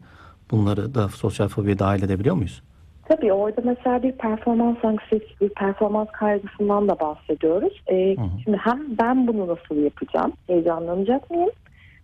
bunları 0.50 0.94
da 0.94 1.08
sosyal 1.08 1.48
fobiye 1.48 1.78
dahil 1.78 2.02
edebiliyor 2.02 2.34
muyuz? 2.34 2.62
Tabii 3.08 3.32
orada 3.32 3.60
mesela 3.64 4.02
bir 4.02 4.12
performans 4.12 4.84
anksiyetesi, 4.84 5.40
bir 5.40 5.48
performans 5.48 6.08
kaygısından 6.08 6.88
da 6.88 7.00
bahsediyoruz. 7.00 7.82
Ee, 7.86 8.16
Hı 8.16 8.20
hı. 8.20 8.26
şimdi 8.44 8.56
hem 8.56 8.98
ben 8.98 9.26
bunu 9.26 9.48
nasıl 9.48 9.76
yapacağım, 9.82 10.32
heyecanlanacak 10.46 11.30
mıyım? 11.30 11.50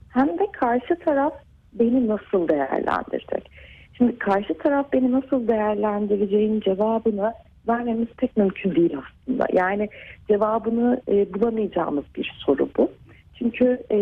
Hem 0.08 0.28
de 0.38 0.52
karşı 0.52 0.98
taraf 0.98 1.32
beni 1.72 2.08
nasıl 2.08 2.48
değerlendirecek? 2.48 3.50
Şimdi 3.96 4.18
karşı 4.18 4.58
taraf 4.58 4.92
beni 4.92 5.12
nasıl 5.12 5.48
değerlendireceğin 5.48 6.60
cevabını 6.60 7.32
vermemiz 7.68 8.08
pek 8.16 8.36
mümkün 8.36 8.74
değil 8.74 8.96
aslında. 8.98 9.46
Yani 9.52 9.88
cevabını 10.28 11.00
e, 11.08 11.34
bulamayacağımız 11.34 12.04
bir 12.16 12.32
soru 12.46 12.68
bu. 12.78 12.90
Çünkü 13.38 13.78
e, 13.90 13.98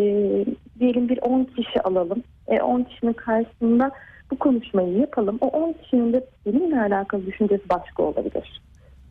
diyelim 0.79 1.09
bir 1.09 1.19
10 1.21 1.43
kişi 1.43 1.81
alalım. 1.81 2.23
E, 2.47 2.61
10 2.61 2.83
kişinin 2.83 3.13
karşısında 3.13 3.91
bu 4.33 4.39
konuşmayı 4.39 4.97
yapalım. 4.97 5.37
O 5.41 5.47
10 5.47 5.73
kişinin 5.73 6.13
de 6.13 6.25
benimle 6.45 6.79
alakalı 6.79 7.25
düşüncesi 7.25 7.69
başka 7.69 8.03
olabilir. 8.03 8.61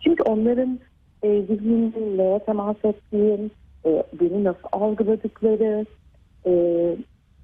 Çünkü 0.04 0.22
onların 0.22 0.80
e, 1.22 1.42
zihninde 1.42 2.22
neye 2.22 2.38
temas 2.38 2.76
ettiğim, 2.84 3.50
e, 3.86 4.02
beni 4.20 4.44
nasıl 4.44 4.68
algıladıkları 4.72 5.86
e, 6.46 6.52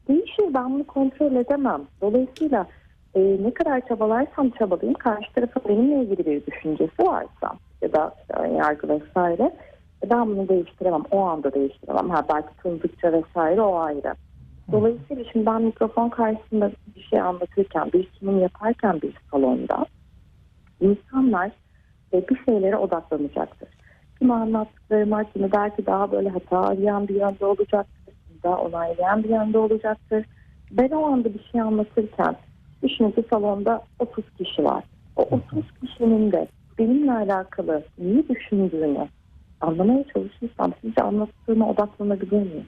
değişir. 0.08 0.54
Ben 0.54 0.74
bunu 0.74 0.84
kontrol 0.84 1.36
edemem. 1.36 1.82
Dolayısıyla 2.00 2.66
e, 3.14 3.20
ne 3.20 3.54
kadar 3.54 3.88
çabalarsam 3.88 4.50
çabalayayım 4.50 4.98
karşı 4.98 5.32
tarafın 5.32 5.62
benimle 5.68 6.04
ilgili 6.04 6.26
bir 6.26 6.46
düşüncesi 6.46 7.02
varsa 7.02 7.52
ya 7.82 7.92
da 7.92 8.14
ön 8.38 8.54
yargı 8.54 8.88
vesaire 8.88 9.52
e, 10.04 10.10
ben 10.10 10.26
bunu 10.26 10.48
değiştiremem. 10.48 11.02
O 11.10 11.18
anda 11.18 11.54
değiştiremem. 11.54 12.10
Ha, 12.10 12.24
belki 12.28 12.48
tanıdıkça 12.62 13.12
vesaire 13.12 13.62
o 13.62 13.76
ayrı. 13.78 14.14
Dolayısıyla 14.72 15.24
şimdi 15.32 15.46
ben 15.46 15.62
mikrofon 15.62 16.08
karşısında 16.08 16.70
bir 16.96 17.02
şey 17.02 17.20
anlatırken, 17.20 17.92
bir 17.92 18.08
sunum 18.18 18.40
yaparken 18.40 19.00
bir 19.02 19.14
salonda 19.30 19.86
insanlar 20.80 21.50
e, 22.12 22.28
bir 22.28 22.44
şeylere 22.44 22.76
odaklanacaktır. 22.76 23.68
Kimi 24.18 24.34
anlattıklarıma, 24.34 25.24
kimi 25.24 25.52
belki 25.52 25.86
daha 25.86 26.12
böyle 26.12 26.28
hata 26.28 26.60
arayan 26.60 27.08
bir 27.08 27.14
yönde 27.14 27.46
olacaktır, 27.46 28.14
kimi 28.28 28.42
daha 28.42 28.56
onaylayan 28.56 29.24
bir 29.24 29.28
yönde 29.28 29.58
olacaktır. 29.58 30.24
Ben 30.70 30.90
o 30.90 31.06
anda 31.06 31.34
bir 31.34 31.48
şey 31.52 31.60
anlatırken 31.60 32.36
düşünün 32.82 33.10
ki 33.10 33.24
salonda 33.30 33.82
30 33.98 34.24
kişi 34.38 34.64
var. 34.64 34.84
O 35.16 35.22
30 35.22 35.64
kişinin 35.80 36.32
de 36.32 36.48
benimle 36.78 37.12
alakalı 37.12 37.84
neyi 37.98 38.28
düşündüğünü 38.28 39.08
anlamaya 39.60 40.04
çalışırsam 40.14 40.72
sizce 40.82 41.02
anlattığıma 41.02 41.70
odaklanabilir 41.70 42.42
miyim? 42.42 42.66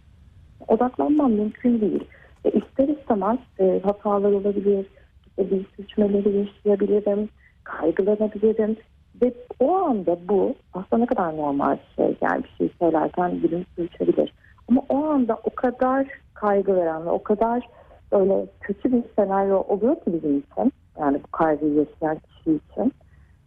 Odaklanmam 0.69 1.33
mümkün 1.33 1.81
değil. 1.81 2.05
E, 2.45 2.51
ister 2.51 2.89
istemez 2.89 3.39
e, 3.59 3.81
hatalar 3.85 4.33
olabilir, 4.33 4.87
işte 5.27 5.51
bir 5.51 5.67
suçmeleri 5.77 6.37
yaşayabilirim, 6.37 7.29
kaygılanabilirim. 7.65 8.77
Ve 9.23 9.35
o 9.61 9.75
anda 9.75 10.17
bu 10.29 10.55
aslında 10.73 10.99
ne 10.99 11.07
kadar 11.07 11.37
normal 11.37 11.77
bir 11.77 12.05
şey. 12.05 12.17
Yani 12.23 12.43
bir 12.45 12.55
şey 12.59 12.71
söylerken 12.79 13.43
dilim 13.43 13.67
sürçebilir. 13.77 14.33
Ama 14.69 14.83
o 14.89 15.05
anda 15.05 15.39
o 15.45 15.51
kadar 15.55 16.07
kaygı 16.35 16.77
veren 16.77 17.07
ve 17.07 17.11
o 17.11 17.23
kadar 17.23 17.69
böyle 18.13 18.47
kötü 18.61 18.93
bir 18.93 19.03
senaryo 19.17 19.61
oluyor 19.69 19.95
ki 19.95 20.03
bizim 20.07 20.39
için. 20.39 20.73
Yani 21.01 21.21
bu 21.23 21.31
kaygıyı 21.31 21.75
yaşayan 21.75 22.19
kişi 22.19 22.51
için. 22.51 22.93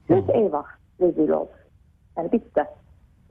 Diyor 0.09 0.23
eyvah 0.33 0.65
rezil 1.01 1.29
olduk. 1.29 1.49
Yani 2.17 2.31
bitti. 2.31 2.63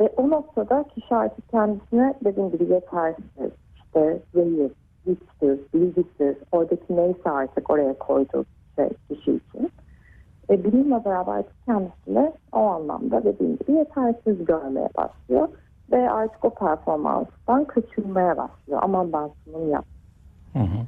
Ve 0.00 0.12
o 0.16 0.30
noktada 0.30 0.84
kişi 0.94 1.14
artık 1.14 1.50
kendisine 1.50 2.14
dediğim 2.24 2.50
gibi 2.50 2.72
yetersiz, 2.72 3.50
işte 3.92 4.18
zayıf, 4.34 4.72
güçsüz, 5.06 5.58
bilgisiz, 5.74 6.36
oradaki 6.52 6.96
neyse 6.96 7.30
artık 7.30 7.70
oraya 7.70 7.98
koyduğu 7.98 8.44
şey 8.76 8.88
kişi 9.08 9.30
için. 9.30 9.70
Ve 10.50 10.64
bununla 10.64 11.04
beraber 11.04 11.44
kendisini 11.66 12.32
o 12.52 12.58
anlamda 12.58 13.24
dediğim 13.24 13.56
gibi 13.56 13.72
yetersiz 13.72 14.44
görmeye 14.44 14.88
başlıyor. 14.96 15.48
Ve 15.92 16.10
artık 16.10 16.44
o 16.44 16.50
performanstan 16.50 17.64
kaçınmaya 17.64 18.36
başlıyor. 18.36 18.80
Aman 18.82 19.12
ben 19.12 19.30
sunum 19.44 19.70
yap. 19.70 19.84
Hı 20.52 20.58
hı. 20.58 20.86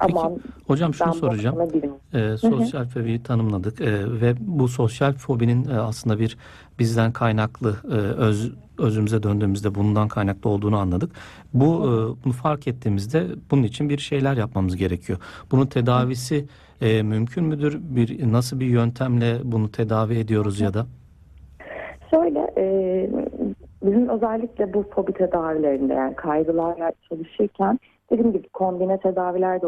Peki, 0.00 0.18
Aman 0.18 0.38
hocam 0.66 0.94
şunu 0.94 1.14
soracağım. 1.14 1.56
boşuna 1.56 1.72
gireyim. 1.72 1.94
E, 2.12 2.36
sosyal 2.36 2.84
fobiyi 2.84 3.22
tanımladık 3.22 3.80
e, 3.80 4.20
ve 4.20 4.34
bu 4.40 4.68
sosyal 4.68 5.12
fobinin 5.12 5.68
e, 5.68 5.80
aslında 5.80 6.18
bir 6.18 6.38
bizden 6.78 7.12
kaynaklı 7.12 7.76
e, 7.84 7.94
öz, 7.94 8.52
özümüze 8.82 9.22
döndüğümüzde 9.22 9.74
bundan 9.74 10.08
kaynaklı 10.08 10.50
olduğunu 10.50 10.76
anladık. 10.76 11.12
Bu 11.54 11.64
e, 11.64 12.24
bunu 12.24 12.32
fark 12.32 12.68
ettiğimizde 12.68 13.26
bunun 13.50 13.62
için 13.62 13.88
bir 13.88 13.98
şeyler 13.98 14.36
yapmamız 14.36 14.76
gerekiyor. 14.76 15.18
Bunun 15.50 15.66
tedavisi 15.66 16.44
e, 16.80 17.02
mümkün 17.02 17.44
müdür? 17.44 17.80
Bir 17.82 18.32
nasıl 18.32 18.60
bir 18.60 18.66
yöntemle 18.66 19.38
bunu 19.44 19.70
tedavi 19.70 20.14
ediyoruz 20.18 20.60
ya 20.60 20.74
da? 20.74 20.86
Şöyle 22.10 22.52
e, 22.56 22.64
bizim 23.84 24.08
özellikle 24.08 24.74
bu 24.74 24.82
fobi 24.94 25.12
tedavilerinde 25.12 25.94
yani 25.94 26.14
kaygılarla 26.14 26.92
çalışırken 27.08 27.78
dediğim 28.10 28.32
gibi 28.32 28.48
kombine 28.48 28.98
tedaviler 28.98 29.62
de 29.62 29.66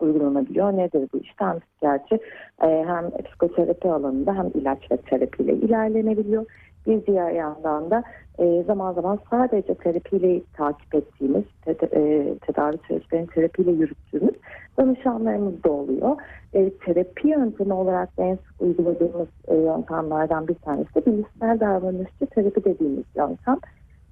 uygulanabiliyor. 0.00 0.72
Nedir 0.72 1.08
bu 1.14 1.18
işte 1.18 1.44
hem 1.44 1.60
psikiyatri 1.60 2.20
e, 2.62 2.84
hem 2.86 3.10
psikoterapi 3.24 3.88
alanında 3.88 4.34
hem 4.34 4.50
ilaç 4.54 4.90
ve 4.90 4.96
terapiyle 4.96 5.54
ilerlenebiliyor. 5.54 6.46
Bir 6.86 7.06
diğer 7.06 7.30
yandan 7.30 7.90
da 7.90 8.02
e, 8.38 8.62
zaman 8.62 8.92
zaman 8.92 9.18
sadece 9.30 9.74
terapiyle 9.74 10.42
takip 10.52 10.94
ettiğimiz, 10.94 11.44
te- 11.64 11.88
e, 11.92 12.34
tedavi 12.38 12.78
süreçlerini 12.88 13.26
terapiyle 13.26 13.70
yürüttüğümüz 13.70 14.34
danışanlarımız 14.78 15.64
da 15.64 15.72
oluyor. 15.72 16.16
E, 16.52 16.70
terapi 16.70 17.28
yöntemi 17.28 17.72
olarak 17.72 18.18
da 18.18 18.22
en 18.22 18.34
sık 18.34 18.54
uyguladığımız 18.60 19.28
e, 19.48 19.56
yöntemlerden 19.56 20.48
bir 20.48 20.54
tanesi 20.54 20.94
de 20.94 21.06
bilişsel 21.06 21.60
davranışçı 21.60 22.26
terapi 22.26 22.64
dediğimiz 22.64 23.04
yöntem. 23.16 23.56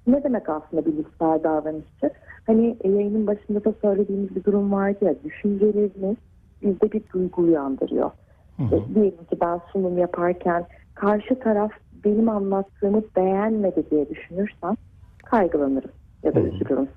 Ne 0.07 0.23
demek 0.23 0.49
aslında 0.49 0.85
bilişsel 0.85 1.43
davranışçı? 1.43 2.09
Hani 2.47 2.77
e, 2.83 2.89
yayının 2.89 3.27
başında 3.27 3.63
da 3.63 3.73
söylediğimiz 3.81 4.35
bir 4.35 4.43
durum 4.43 4.71
vardı 4.71 5.05
ya, 5.05 5.15
düşüncelerimiz 5.23 6.17
bizde 6.61 6.91
bir 6.91 7.01
duygu 7.13 7.41
uyandırıyor. 7.41 8.11
Hı 8.57 8.63
hı. 8.63 8.75
E, 8.75 8.95
diyelim 8.95 9.25
ki 9.25 9.37
ben 9.41 9.59
sunum 9.71 9.97
yaparken 9.97 10.65
karşı 10.93 11.39
taraf 11.39 11.71
benim 12.05 12.29
anlattığımı 12.29 13.03
beğenmedi 13.15 13.83
diye 13.91 14.09
düşünürsem 14.09 14.75
kaygılanırım 15.25 15.91
ya 16.23 16.35
da 16.35 16.39
üzülürüm. 16.39 16.87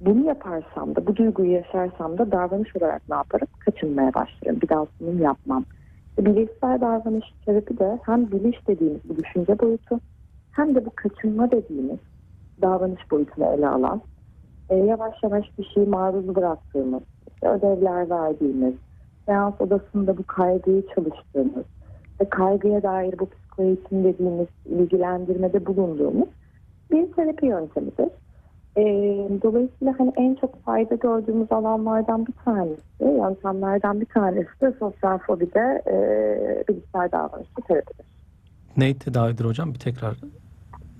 bunu 0.00 0.26
yaparsam 0.26 0.96
da 0.96 1.06
bu 1.06 1.16
duyguyu 1.16 1.52
yaşarsam 1.52 2.18
da 2.18 2.32
davranış 2.32 2.76
olarak 2.76 3.02
ne 3.08 3.14
yaparım? 3.14 3.48
Kaçınmaya 3.58 4.14
başlarım. 4.14 4.60
Bir 4.60 4.68
daha 4.68 4.86
sunum 4.98 5.22
yapmam. 5.22 5.64
Bilişsel 6.18 6.80
davranış 6.80 7.24
terapi 7.46 7.78
de 7.78 7.98
hem 8.02 8.30
biliş 8.30 8.68
dediğimiz 8.68 9.00
bu 9.08 9.16
düşünce 9.16 9.58
boyutu 9.58 10.00
hem 10.52 10.74
de 10.74 10.86
bu 10.86 10.90
kaçınma 10.94 11.50
dediğimiz 11.50 11.98
davranış 12.62 13.10
boyutunu 13.10 13.44
ele 13.44 13.68
alan 13.68 14.02
e, 14.70 14.76
yavaş 14.76 15.14
yavaş 15.22 15.58
bir 15.58 15.64
şeyi 15.74 15.86
maruz 15.86 16.34
bıraktığımız, 16.34 17.02
işte 17.28 17.48
ödevler 17.48 18.10
verdiğimiz, 18.10 18.74
seans 19.26 19.60
odasında 19.60 20.18
bu 20.18 20.22
kaygıyı 20.22 20.82
çalıştığımız 20.94 21.64
ve 22.20 22.28
kaygıya 22.28 22.82
dair 22.82 23.18
bu 23.18 23.28
psikoeğitim 23.60 24.04
dediğimiz 24.04 24.48
ilgilendirmede 24.66 25.66
bulunduğumuz 25.66 26.28
bir 26.90 27.12
terapi 27.12 27.46
yöntemidir. 27.46 28.08
E, 28.76 28.82
dolayısıyla 29.42 29.94
hani 29.98 30.12
en 30.16 30.34
çok 30.34 30.64
fayda 30.64 30.94
gördüğümüz 30.94 31.52
alanlardan 31.52 32.26
bir 32.26 32.32
tanesi, 32.44 32.80
yöntemlerden 33.00 34.00
bir 34.00 34.06
tanesi 34.06 34.60
de 34.60 34.72
sosyal 34.78 35.18
fobide 35.18 35.82
e, 35.86 35.94
bilişsel 36.68 37.12
davranışçı 37.12 37.62
terapidir. 37.68 38.06
Ne 38.76 38.98
tedavidir 38.98 39.44
hocam? 39.44 39.74
Bir 39.74 39.78
tekrar 39.78 40.16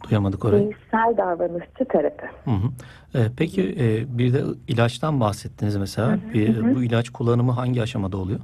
duyamadık 0.09 0.45
orayı. 0.45 0.71
Bilişsel 0.71 1.17
davranışçı 1.17 1.85
terapi. 1.85 2.26
Hı 2.45 2.50
hı. 2.50 3.19
E, 3.19 3.21
peki 3.37 3.75
e, 3.81 4.19
bir 4.19 4.35
de 4.35 4.43
ilaçtan 4.69 5.21
bahsettiniz 5.21 5.76
mesela. 5.76 6.09
Hı 6.09 6.12
hı, 6.12 6.35
bir. 6.35 6.75
Bu 6.75 6.83
ilaç 6.83 7.11
kullanımı 7.11 7.52
hangi 7.52 7.83
aşamada 7.83 8.17
oluyor? 8.17 8.40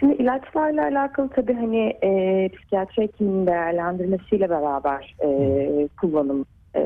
Şimdi 0.00 0.14
ilaçlarla 0.14 0.82
alakalı 0.82 1.28
tabii 1.28 1.54
hani 1.54 1.96
e, 2.02 2.48
psikiyatri 2.48 3.02
hekiminin 3.02 3.46
değerlendirmesiyle 3.46 4.50
beraber 4.50 5.16
e, 5.24 5.88
kullanım 6.00 6.44
e, 6.74 6.80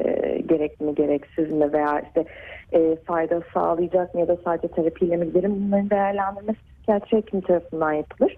gerekli 0.49 0.85
mi 0.87 0.95
gereksiz 0.95 1.53
mi 1.53 1.73
veya 1.73 2.01
işte 2.01 2.25
e, 2.73 2.97
fayda 2.97 3.41
sağlayacak 3.55 4.15
mı 4.15 4.21
ya 4.21 4.29
da 4.29 4.37
sadece 4.45 4.69
terapiyle 4.69 5.17
mi 5.17 5.27
gidelim 5.27 5.55
bunların 5.67 5.91
değerlendirmesi 5.91 6.59
psikiyatri 6.75 7.17
hekimi 7.17 7.43
tarafından 7.43 7.93
yapılır. 7.93 8.37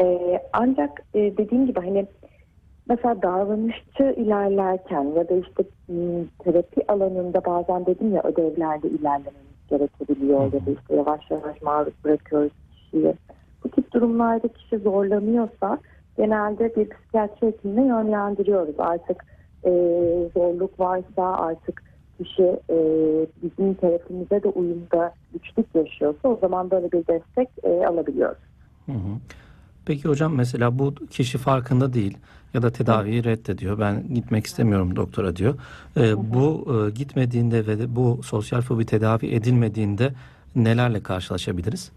E, 0.00 0.38
ancak 0.52 1.02
e, 1.14 1.18
dediğim 1.36 1.66
gibi 1.66 1.80
hani 1.80 2.06
mesela 2.88 3.22
davranışçı 3.22 4.14
ilerlerken 4.16 5.04
ya 5.16 5.28
da 5.28 5.34
işte 5.34 5.62
m, 5.88 6.24
terapi 6.44 6.92
alanında 6.92 7.44
bazen 7.44 7.86
dedim 7.86 8.14
ya 8.14 8.22
ödevlerde 8.22 8.88
ilerlememiz 8.88 9.58
gerekebiliyor 9.70 10.44
ya 10.44 10.52
da 10.52 10.70
işte 10.80 10.96
yavaş 10.96 11.30
yavaş 11.30 11.62
maruz 11.62 11.94
bırakıyoruz 12.04 12.52
kişiyi. 12.72 13.14
Bu 13.68 13.82
tip 13.82 13.92
durumlarda 13.92 14.48
kişi 14.48 14.78
zorlanıyorsa 14.78 15.78
genelde 16.16 16.76
bir 16.76 16.88
psikiyatri 16.88 17.46
hekimine 17.46 17.86
yönlendiriyoruz. 17.86 18.74
Artık 18.78 19.24
e, 19.64 19.70
zorluk 20.34 20.80
varsa 20.80 21.36
artık 21.36 21.82
kişi 22.18 22.42
e, 22.70 22.76
bizim 23.42 23.74
terapimize 23.74 24.42
de 24.42 24.48
uyumda 24.48 25.14
güçlük 25.32 25.74
yaşıyorsa 25.74 26.28
o 26.28 26.38
zaman 26.40 26.70
böyle 26.70 26.92
bir 26.92 27.06
destek 27.06 27.48
e, 27.62 27.86
alabiliyoruz. 27.86 28.38
Hı 28.86 28.92
hı. 28.92 29.18
Peki 29.86 30.08
hocam 30.08 30.34
mesela 30.34 30.78
bu 30.78 30.94
kişi 30.94 31.38
farkında 31.38 31.92
değil 31.92 32.18
ya 32.54 32.62
da 32.62 32.70
tedaviyi 32.70 33.24
reddediyor. 33.24 33.78
Ben 33.78 34.14
gitmek 34.14 34.46
istemiyorum 34.46 34.96
doktora 34.96 35.36
diyor. 35.36 35.54
E, 35.96 36.32
bu 36.34 36.66
e, 36.74 36.90
gitmediğinde 36.90 37.66
ve 37.66 37.78
de 37.78 37.96
bu 37.96 38.20
sosyal 38.22 38.60
fobi 38.60 38.86
tedavi 38.86 39.26
edilmediğinde 39.26 40.12
nelerle 40.56 41.02
karşılaşabiliriz? 41.02 41.92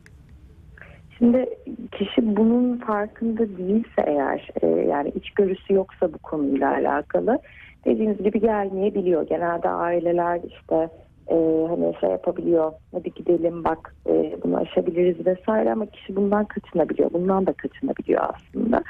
Şimdi 1.21 1.45
kişi 1.91 2.35
bunun 2.37 2.77
farkında 2.77 3.57
değilse 3.57 4.01
eğer 4.05 4.49
e, 4.61 4.67
yani 4.67 5.09
içgörüsü 5.09 5.73
yoksa 5.73 6.13
bu 6.13 6.17
konuyla 6.17 6.71
alakalı 6.71 7.39
dediğiniz 7.85 8.17
gibi 8.17 8.39
gelmeyebiliyor. 8.39 9.27
Genelde 9.27 9.69
aileler 9.69 10.41
işte 10.43 10.89
e, 11.27 11.35
hani 11.69 11.95
şey 11.99 12.09
yapabiliyor 12.09 12.71
hadi 12.91 13.13
gidelim 13.13 13.63
bak 13.63 13.95
e, 14.07 14.37
bunu 14.43 14.57
aşabiliriz 14.57 15.25
vesaire 15.25 15.71
ama 15.71 15.85
kişi 15.85 16.15
bundan 16.15 16.45
kaçınabiliyor. 16.45 17.13
Bundan 17.13 17.45
da 17.45 17.53
kaçınabiliyor 17.53 18.21
aslında. 18.33 18.83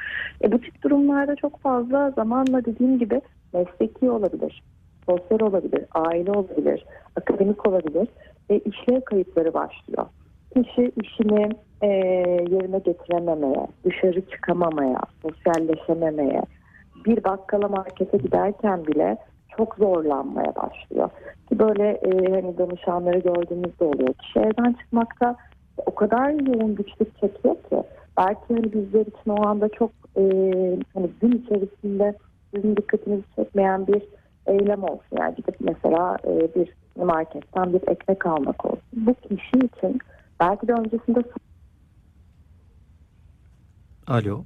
E, 0.43 0.51
bu 0.51 0.61
tip 0.61 0.83
durumlarda 0.83 1.35
çok 1.35 1.59
fazla 1.59 2.11
zamanla 2.11 2.65
dediğim 2.65 2.99
gibi 2.99 3.21
mesleki 3.53 4.09
olabilir, 4.09 4.63
sosyal 5.05 5.39
olabilir, 5.39 5.85
aile 5.91 6.31
olabilir, 6.31 6.85
akademik 7.15 7.67
olabilir 7.67 8.07
ve 8.49 8.59
işlev 8.59 9.01
kayıpları 9.01 9.53
başlıyor. 9.53 10.05
Kişi 10.53 10.91
işini 11.03 11.49
e, 11.81 11.87
yerine 12.51 12.79
getirememeye, 12.79 13.67
dışarı 13.83 14.21
çıkamamaya, 14.21 14.99
sosyalleşememeye, 15.21 16.41
bir 17.05 17.23
bakkala 17.23 17.67
markete 17.67 18.17
giderken 18.17 18.87
bile 18.87 19.17
çok 19.57 19.75
zorlanmaya 19.75 20.55
başlıyor. 20.55 21.09
Ki 21.49 21.59
böyle 21.59 21.89
e, 21.89 22.31
hani 22.31 22.57
danışanları 22.57 23.19
gördüğümüzde 23.19 23.83
oluyor. 23.83 24.13
Kişi 24.13 24.39
evden 24.39 24.73
çıkmakta 24.73 25.35
o 25.85 25.95
kadar 25.95 26.29
yoğun 26.29 26.75
güçlük 26.75 27.19
çekiyor 27.19 27.55
ki 27.55 27.83
belki 28.17 28.41
hani 28.47 28.73
bizler 28.73 29.01
için 29.01 29.31
o 29.31 29.47
anda 29.47 29.69
çok 29.69 29.91
e, 30.17 30.23
hani 30.93 31.09
gün 31.21 31.31
içerisinde 31.31 32.15
sizin 32.55 32.75
dikkatinizi 32.75 33.23
çekmeyen 33.35 33.87
bir 33.87 34.01
eylem 34.45 34.83
olsun. 34.83 35.17
Yani 35.19 35.35
gidip 35.35 35.55
mesela 35.59 36.17
e, 36.27 36.55
bir 36.55 36.69
marketten 37.05 37.73
bir 37.73 37.81
ekmek 37.87 38.25
almak 38.25 38.65
olsun. 38.65 38.81
Bu 38.93 39.13
kişi 39.13 39.57
için 39.57 39.99
belki 40.39 40.67
de 40.67 40.73
öncesinde 40.73 41.23
Alo. 44.11 44.43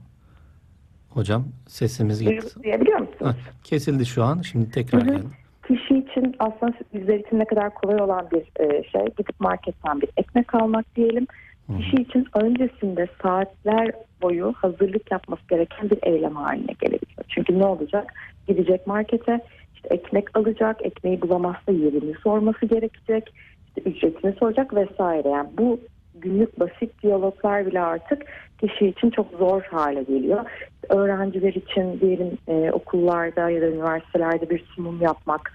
Hocam 1.10 1.44
sesimiz 1.68 2.22
gitti. 2.22 2.64
duyabiliyor 2.64 3.00
musunuz? 3.00 3.22
Ha, 3.22 3.36
kesildi 3.64 4.06
şu 4.06 4.24
an. 4.24 4.42
Şimdi 4.42 4.72
tekrar 4.72 5.02
Hı 5.02 5.06
hı. 5.06 5.16
geldi. 5.16 5.26
Kişi 5.68 5.98
için 5.98 6.36
aslında 6.40 6.74
bizler 6.94 7.20
için 7.20 7.40
ne 7.40 7.46
kadar 7.46 7.74
kolay 7.74 8.02
olan 8.02 8.28
bir 8.32 8.64
e, 8.64 8.84
şey 8.84 9.06
gidip 9.06 9.40
marketten 9.40 10.02
bir 10.02 10.10
ekmek 10.18 10.56
almak 10.56 10.96
diyelim. 10.96 11.28
Hı. 11.68 11.78
Kişi 11.78 11.96
için 11.96 12.28
öncesinde 12.34 13.08
saatler 13.22 13.92
boyu 14.22 14.54
hazırlık 14.58 15.12
yapması 15.12 15.42
gereken 15.50 15.90
bir 15.90 16.00
eylem 16.04 16.36
haline 16.36 16.74
gelebiliyor. 16.80 17.26
Çünkü 17.28 17.60
ne 17.60 17.66
olacak? 17.66 18.14
Gidecek 18.48 18.88
markete 18.88 19.40
işte 19.76 19.88
ekmek 19.96 20.38
alacak, 20.38 20.86
ekmeği 20.86 21.22
bulamazsa 21.22 21.72
yerini 21.72 22.14
sorması 22.24 22.66
gerekecek, 22.66 23.34
işte 23.68 23.90
ücretini 23.90 24.34
soracak 24.40 24.76
vesaire. 24.76 25.30
Yani 25.30 25.50
bu 25.58 25.80
günlük 26.26 26.60
basit 26.60 27.04
diyaloglar 27.04 27.66
bile 27.66 27.82
artık 27.82 28.26
kişi 28.58 28.88
için 28.88 29.10
çok 29.10 29.28
zor 29.40 29.62
hale 29.62 30.04
geliyor. 30.04 30.46
Öğrenciler 30.90 31.54
için 31.54 32.00
diyelim 32.00 32.38
e, 32.48 32.72
okullarda 32.72 33.50
ya 33.50 33.62
da 33.62 33.66
üniversitelerde 33.66 34.50
bir 34.50 34.66
sunum 34.76 35.02
yapmak 35.02 35.54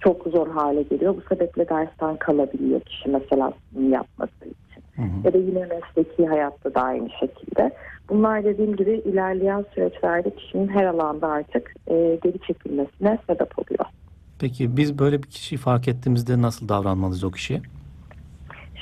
çok 0.00 0.26
zor 0.26 0.48
hale 0.48 0.82
geliyor. 0.82 1.16
Bu 1.16 1.34
sebeple 1.34 1.68
dersten 1.68 2.16
kalabiliyor 2.16 2.80
kişi 2.80 3.08
mesela 3.08 3.52
sunum 3.72 3.92
yapması 3.92 4.44
için. 4.44 4.82
Hı 4.96 5.02
hı. 5.02 5.26
Ya 5.26 5.32
da 5.32 5.38
yine 5.38 5.66
mesleki 5.66 6.26
hayatta 6.26 6.74
da 6.74 6.82
aynı 6.82 7.10
şekilde. 7.20 7.70
Bunlar 8.08 8.44
dediğim 8.44 8.76
gibi 8.76 8.90
ilerleyen 8.90 9.64
süreçlerde 9.74 10.34
kişinin 10.34 10.68
her 10.68 10.84
alanda 10.84 11.28
artık 11.28 11.72
e, 11.86 12.18
geri 12.22 12.38
çekilmesine 12.46 13.18
sebep 13.26 13.58
oluyor. 13.58 13.84
Peki 14.38 14.76
biz 14.76 14.98
böyle 14.98 15.22
bir 15.22 15.28
kişiyi 15.28 15.56
fark 15.56 15.88
ettiğimizde 15.88 16.42
nasıl 16.42 16.68
davranmalıyız 16.68 17.24
o 17.24 17.30
kişiye? 17.30 17.62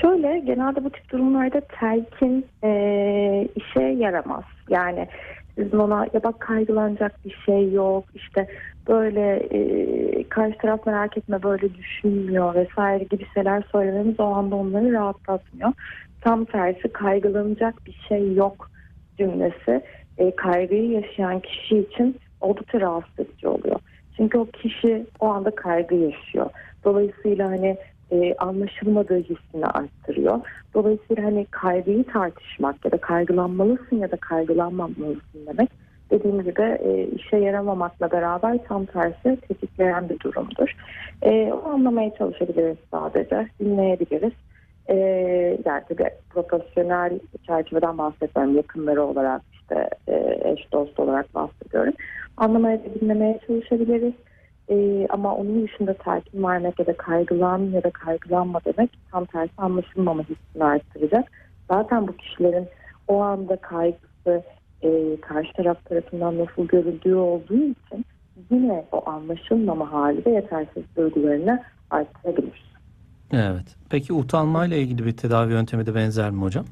Şöyle 0.00 0.38
genelde 0.38 0.84
bu 0.84 0.90
tip 0.90 1.10
durumlarda 1.10 1.60
telkin 1.60 2.46
e, 2.64 3.48
işe 3.56 3.82
yaramaz. 3.82 4.44
Yani 4.68 5.08
sizin 5.54 5.78
ona 5.78 6.06
ya 6.12 6.22
bak 6.22 6.40
kaygılanacak 6.40 7.24
bir 7.24 7.42
şey 7.46 7.72
yok 7.72 8.04
işte 8.14 8.46
böyle 8.88 9.36
e, 9.36 10.28
karşı 10.28 10.58
taraf 10.58 10.86
merak 10.86 11.18
etme 11.18 11.42
böyle 11.42 11.74
düşünmüyor 11.74 12.54
vesaire 12.54 13.04
gibi 13.04 13.26
şeyler 13.34 13.62
söylememiz 13.72 14.20
o 14.20 14.24
anda 14.24 14.56
onları 14.56 14.92
rahatlatmıyor. 14.92 15.72
Tam 16.20 16.44
tersi 16.44 16.88
kaygılanacak 16.92 17.86
bir 17.86 18.00
şey 18.08 18.34
yok 18.34 18.70
cümlesi 19.18 19.82
e, 20.18 20.36
kaygıyı 20.36 20.90
yaşayan 20.90 21.40
kişi 21.40 21.78
için 21.78 22.16
oldukça 22.40 22.80
rahatsız 22.80 23.18
edici 23.18 23.48
oluyor. 23.48 23.80
Çünkü 24.16 24.38
o 24.38 24.46
kişi 24.46 25.06
o 25.20 25.26
anda 25.26 25.50
kaygı 25.50 25.94
yaşıyor. 25.94 26.50
Dolayısıyla 26.84 27.50
hani 27.50 27.76
e, 28.12 28.34
anlaşılmadığı 28.34 29.18
hissini 29.18 29.66
arttırıyor. 29.66 30.40
Dolayısıyla 30.74 31.24
hani 31.24 31.46
kaygıyı 31.50 32.04
tartışmak 32.04 32.84
ya 32.84 32.90
da 32.90 32.96
kaygılanmalısın 32.98 33.96
ya 33.96 34.10
da 34.10 34.16
kaygılanmamalısın 34.16 35.46
demek 35.46 35.70
dediğim 36.10 36.42
gibi 36.42 36.62
e, 36.62 37.06
işe 37.06 37.36
yaramamakla 37.36 38.10
beraber 38.10 38.58
tam 38.64 38.86
tersi 38.86 39.36
tetikleyen 39.48 40.08
bir 40.08 40.20
durumdur. 40.20 40.76
E, 41.22 41.52
o 41.52 41.70
anlamaya 41.70 42.14
çalışabiliriz 42.14 42.76
sadece, 42.90 43.48
dinleyebiliriz. 43.60 44.32
E, 44.88 44.96
yani 45.64 45.82
tabii 45.88 46.10
profesyonel 46.30 47.18
çerçeveden 47.46 47.98
bahsetmiyorum, 47.98 48.56
yakınları 48.56 49.02
olarak 49.02 49.42
işte 49.52 49.90
e, 50.08 50.40
eş 50.44 50.72
dost 50.72 51.00
olarak 51.00 51.34
bahsediyorum. 51.34 51.92
Anlamaya 52.36 52.78
ve 52.78 53.00
dinlemeye 53.00 53.40
çalışabiliriz. 53.46 54.12
Ee, 54.70 55.06
ama 55.10 55.34
onun 55.34 55.62
dışında 55.62 55.94
telkin 55.94 56.42
vermek 56.42 56.78
ya 56.78 56.86
da 56.86 56.96
kaygılan 56.96 57.58
ya 57.58 57.82
da 57.82 57.90
kaygılanma 57.90 58.60
demek 58.64 58.90
tam 59.10 59.24
tersi 59.24 59.52
anlaşılmama 59.58 60.22
hissini 60.22 60.64
arttıracak. 60.64 61.32
Zaten 61.70 62.08
bu 62.08 62.16
kişilerin 62.16 62.68
o 63.08 63.20
anda 63.20 63.56
kaygısı 63.56 64.42
e, 64.82 65.20
karşı 65.20 65.52
taraf 65.52 65.84
tarafından 65.84 66.38
nasıl 66.38 66.68
görüldüğü 66.68 67.14
olduğu 67.14 67.54
için 67.56 68.04
yine 68.50 68.84
o 68.92 69.10
anlaşılmama 69.10 69.92
hali 69.92 70.24
de 70.24 70.30
yetersiz 70.30 70.82
duygularını 70.96 71.62
arttırabilir. 71.90 72.66
Evet. 73.32 73.76
Peki 73.90 74.12
utanmayla 74.12 74.76
ilgili 74.76 75.06
bir 75.06 75.16
tedavi 75.16 75.52
yöntemi 75.52 75.86
de 75.86 75.94
benzer 75.94 76.30
mi 76.30 76.42
hocam? 76.42 76.64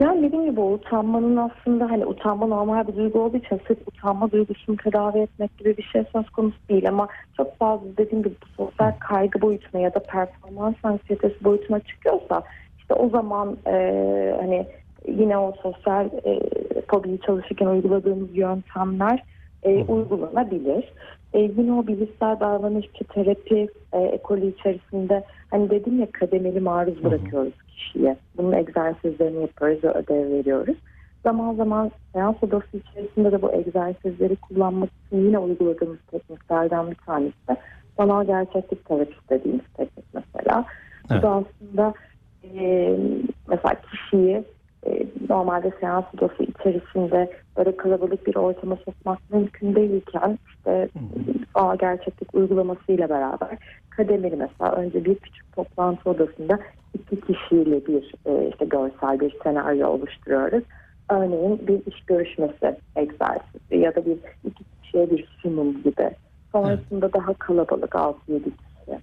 Yani 0.00 0.22
dediğim 0.22 0.50
gibi 0.50 0.60
o 0.60 0.72
utanmanın 0.72 1.36
aslında 1.36 1.90
hani 1.90 2.06
utanma 2.06 2.46
normal 2.46 2.88
bir 2.88 2.96
duygu 2.96 3.20
olduğu 3.20 3.36
için 3.36 3.60
sırf 3.68 3.78
utanma 3.88 4.30
duygusunu 4.30 4.76
tedavi 4.76 5.18
etmek 5.18 5.58
gibi 5.58 5.76
bir 5.76 5.82
şey 5.82 6.04
söz 6.12 6.30
konusu 6.30 6.56
değil 6.70 6.88
ama 6.88 7.08
çok 7.36 7.58
fazla 7.58 7.86
dediğim 7.96 8.24
gibi 8.24 8.34
bu 8.42 8.64
sosyal 8.64 8.92
kaygı 8.98 9.40
boyutuna 9.40 9.80
ya 9.80 9.94
da 9.94 9.98
performans 9.98 10.74
anksiyetesi 10.82 11.44
boyutuna 11.44 11.80
çıkıyorsa 11.80 12.42
işte 12.78 12.94
o 12.94 13.08
zaman 13.08 13.56
e, 13.66 14.36
hani 14.40 14.66
yine 15.08 15.38
o 15.38 15.52
sosyal 15.62 16.06
e, 16.24 16.40
fobiyi 16.88 17.20
çalışırken 17.20 17.66
uyguladığımız 17.66 18.36
yöntemler 18.36 19.24
e, 19.62 19.84
uygulanabilir. 19.84 20.92
E, 21.32 21.40
yine 21.40 21.72
o 21.72 21.86
bilişsel 21.86 22.40
davranışçı 22.40 23.04
terapi 23.04 23.68
e, 23.92 23.98
ekolü 23.98 24.46
içerisinde 24.46 25.24
hani 25.50 25.70
dedim 25.70 26.00
ya 26.00 26.06
kademeli 26.12 26.60
maruz 26.60 27.04
bırakıyoruz 27.04 27.52
kişiye. 27.80 28.16
Bunun 28.36 28.52
egzersizlerini 28.52 29.40
yapıyoruz 29.40 29.84
ve 29.84 29.90
ödev 29.90 30.30
veriyoruz. 30.30 30.76
Zaman 31.22 31.54
zaman 31.54 31.90
seans 32.12 32.36
odası 32.42 32.76
içerisinde 32.76 33.32
de 33.32 33.42
bu 33.42 33.52
egzersizleri 33.52 34.36
kullanmak 34.36 34.90
için 35.06 35.24
yine 35.24 35.38
uyguladığımız 35.38 35.98
tekniklerden 36.10 36.90
bir 36.90 36.94
tanesi 36.94 37.48
de 37.48 37.56
sanal 37.96 38.26
gerçeklik 38.26 38.84
terapisi 38.84 39.28
dediğimiz 39.30 39.64
teknik 39.76 40.04
mesela. 40.14 40.64
Evet. 41.10 41.22
Bu 41.22 41.26
da 41.26 41.30
aslında 41.30 41.94
e, 42.44 42.96
mesela 43.48 43.74
kişiyi 43.90 44.44
e, 44.86 45.06
normalde 45.28 45.72
seans 45.80 46.04
odası 46.14 46.42
içerisinde 46.42 47.30
böyle 47.56 47.76
kalabalık 47.76 48.26
bir 48.26 48.36
ortama 48.36 48.76
sokmak 48.76 49.18
mümkün 49.30 49.74
değilken 49.74 50.38
işte 50.48 50.88
sanal 51.54 51.76
gerçeklik 51.78 52.34
uygulamasıyla 52.34 53.08
beraber 53.08 53.58
kademeli 54.00 54.36
mesela 54.36 54.72
önce 54.72 55.04
bir 55.04 55.14
küçük 55.14 55.52
toplantı 55.56 56.10
odasında 56.10 56.58
iki 56.94 57.20
kişiyle 57.20 57.86
bir 57.86 58.14
e, 58.26 58.48
işte 58.50 58.64
görsel 58.64 59.20
bir 59.20 59.36
senaryo 59.42 59.88
oluşturuyoruz. 59.88 60.64
Örneğin 61.10 61.60
bir 61.68 61.92
iş 61.92 62.04
görüşmesi 62.06 62.76
egzersizi 62.96 63.76
ya 63.76 63.94
da 63.94 64.06
bir 64.06 64.16
iki 64.44 64.64
kişiye 64.82 65.10
bir 65.10 65.28
sunum 65.42 65.82
gibi. 65.82 66.10
Sonrasında 66.52 67.12
daha 67.12 67.34
kalabalık 67.34 67.92
6-7 67.92 68.14
kişi. 68.44 68.98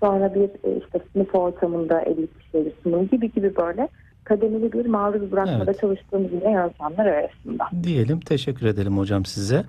Sonra 0.00 0.34
bir 0.34 0.48
e, 0.48 0.78
işte 0.84 1.00
sınıf 1.12 1.34
ortamında 1.34 2.00
50 2.00 2.26
kişiye 2.26 2.64
bir 2.66 2.72
sunum 2.82 3.08
gibi 3.08 3.32
gibi 3.32 3.56
böyle 3.56 3.88
kademeli 4.24 4.72
bir 4.72 4.86
maruz 4.86 5.32
bırakmada 5.32 5.64
Evet. 5.64 5.80
çalıştığımız 5.80 6.32
yine 6.32 6.52
yöntemler 6.52 7.06
arasında. 7.06 7.64
Diyelim. 7.82 8.20
Teşekkür 8.20 8.66
edelim 8.66 8.98
hocam 8.98 9.24
size. 9.24 9.64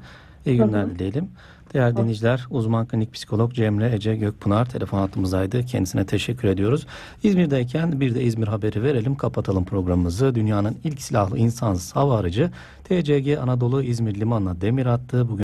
İyi 0.45 0.57
günler 0.57 0.89
dileyelim. 0.89 1.29
Değerli 1.73 1.97
dinleyiciler, 1.97 2.45
uzman 2.49 2.85
klinik 2.85 3.13
psikolog 3.13 3.53
Cemre 3.53 3.95
Ece 3.95 4.15
Gökpınar 4.15 4.65
telefon 4.65 4.97
hattımızdaydı. 4.97 5.65
Kendisine 5.65 6.05
teşekkür 6.05 6.47
ediyoruz. 6.47 6.85
İzmir'deyken 7.23 7.99
bir 7.99 8.15
de 8.15 8.23
İzmir 8.23 8.47
haberi 8.47 8.83
verelim, 8.83 9.15
kapatalım 9.15 9.65
programımızı. 9.65 10.35
Dünyanın 10.35 10.77
ilk 10.83 11.01
silahlı 11.01 11.37
insansız 11.37 11.95
hava 11.95 12.17
aracı 12.17 12.51
TCG 12.83 13.37
Anadolu 13.41 13.83
İzmir 13.83 14.19
Limanı'na 14.19 14.61
demir 14.61 14.85
attı. 14.85 15.29
Bugün 15.29 15.39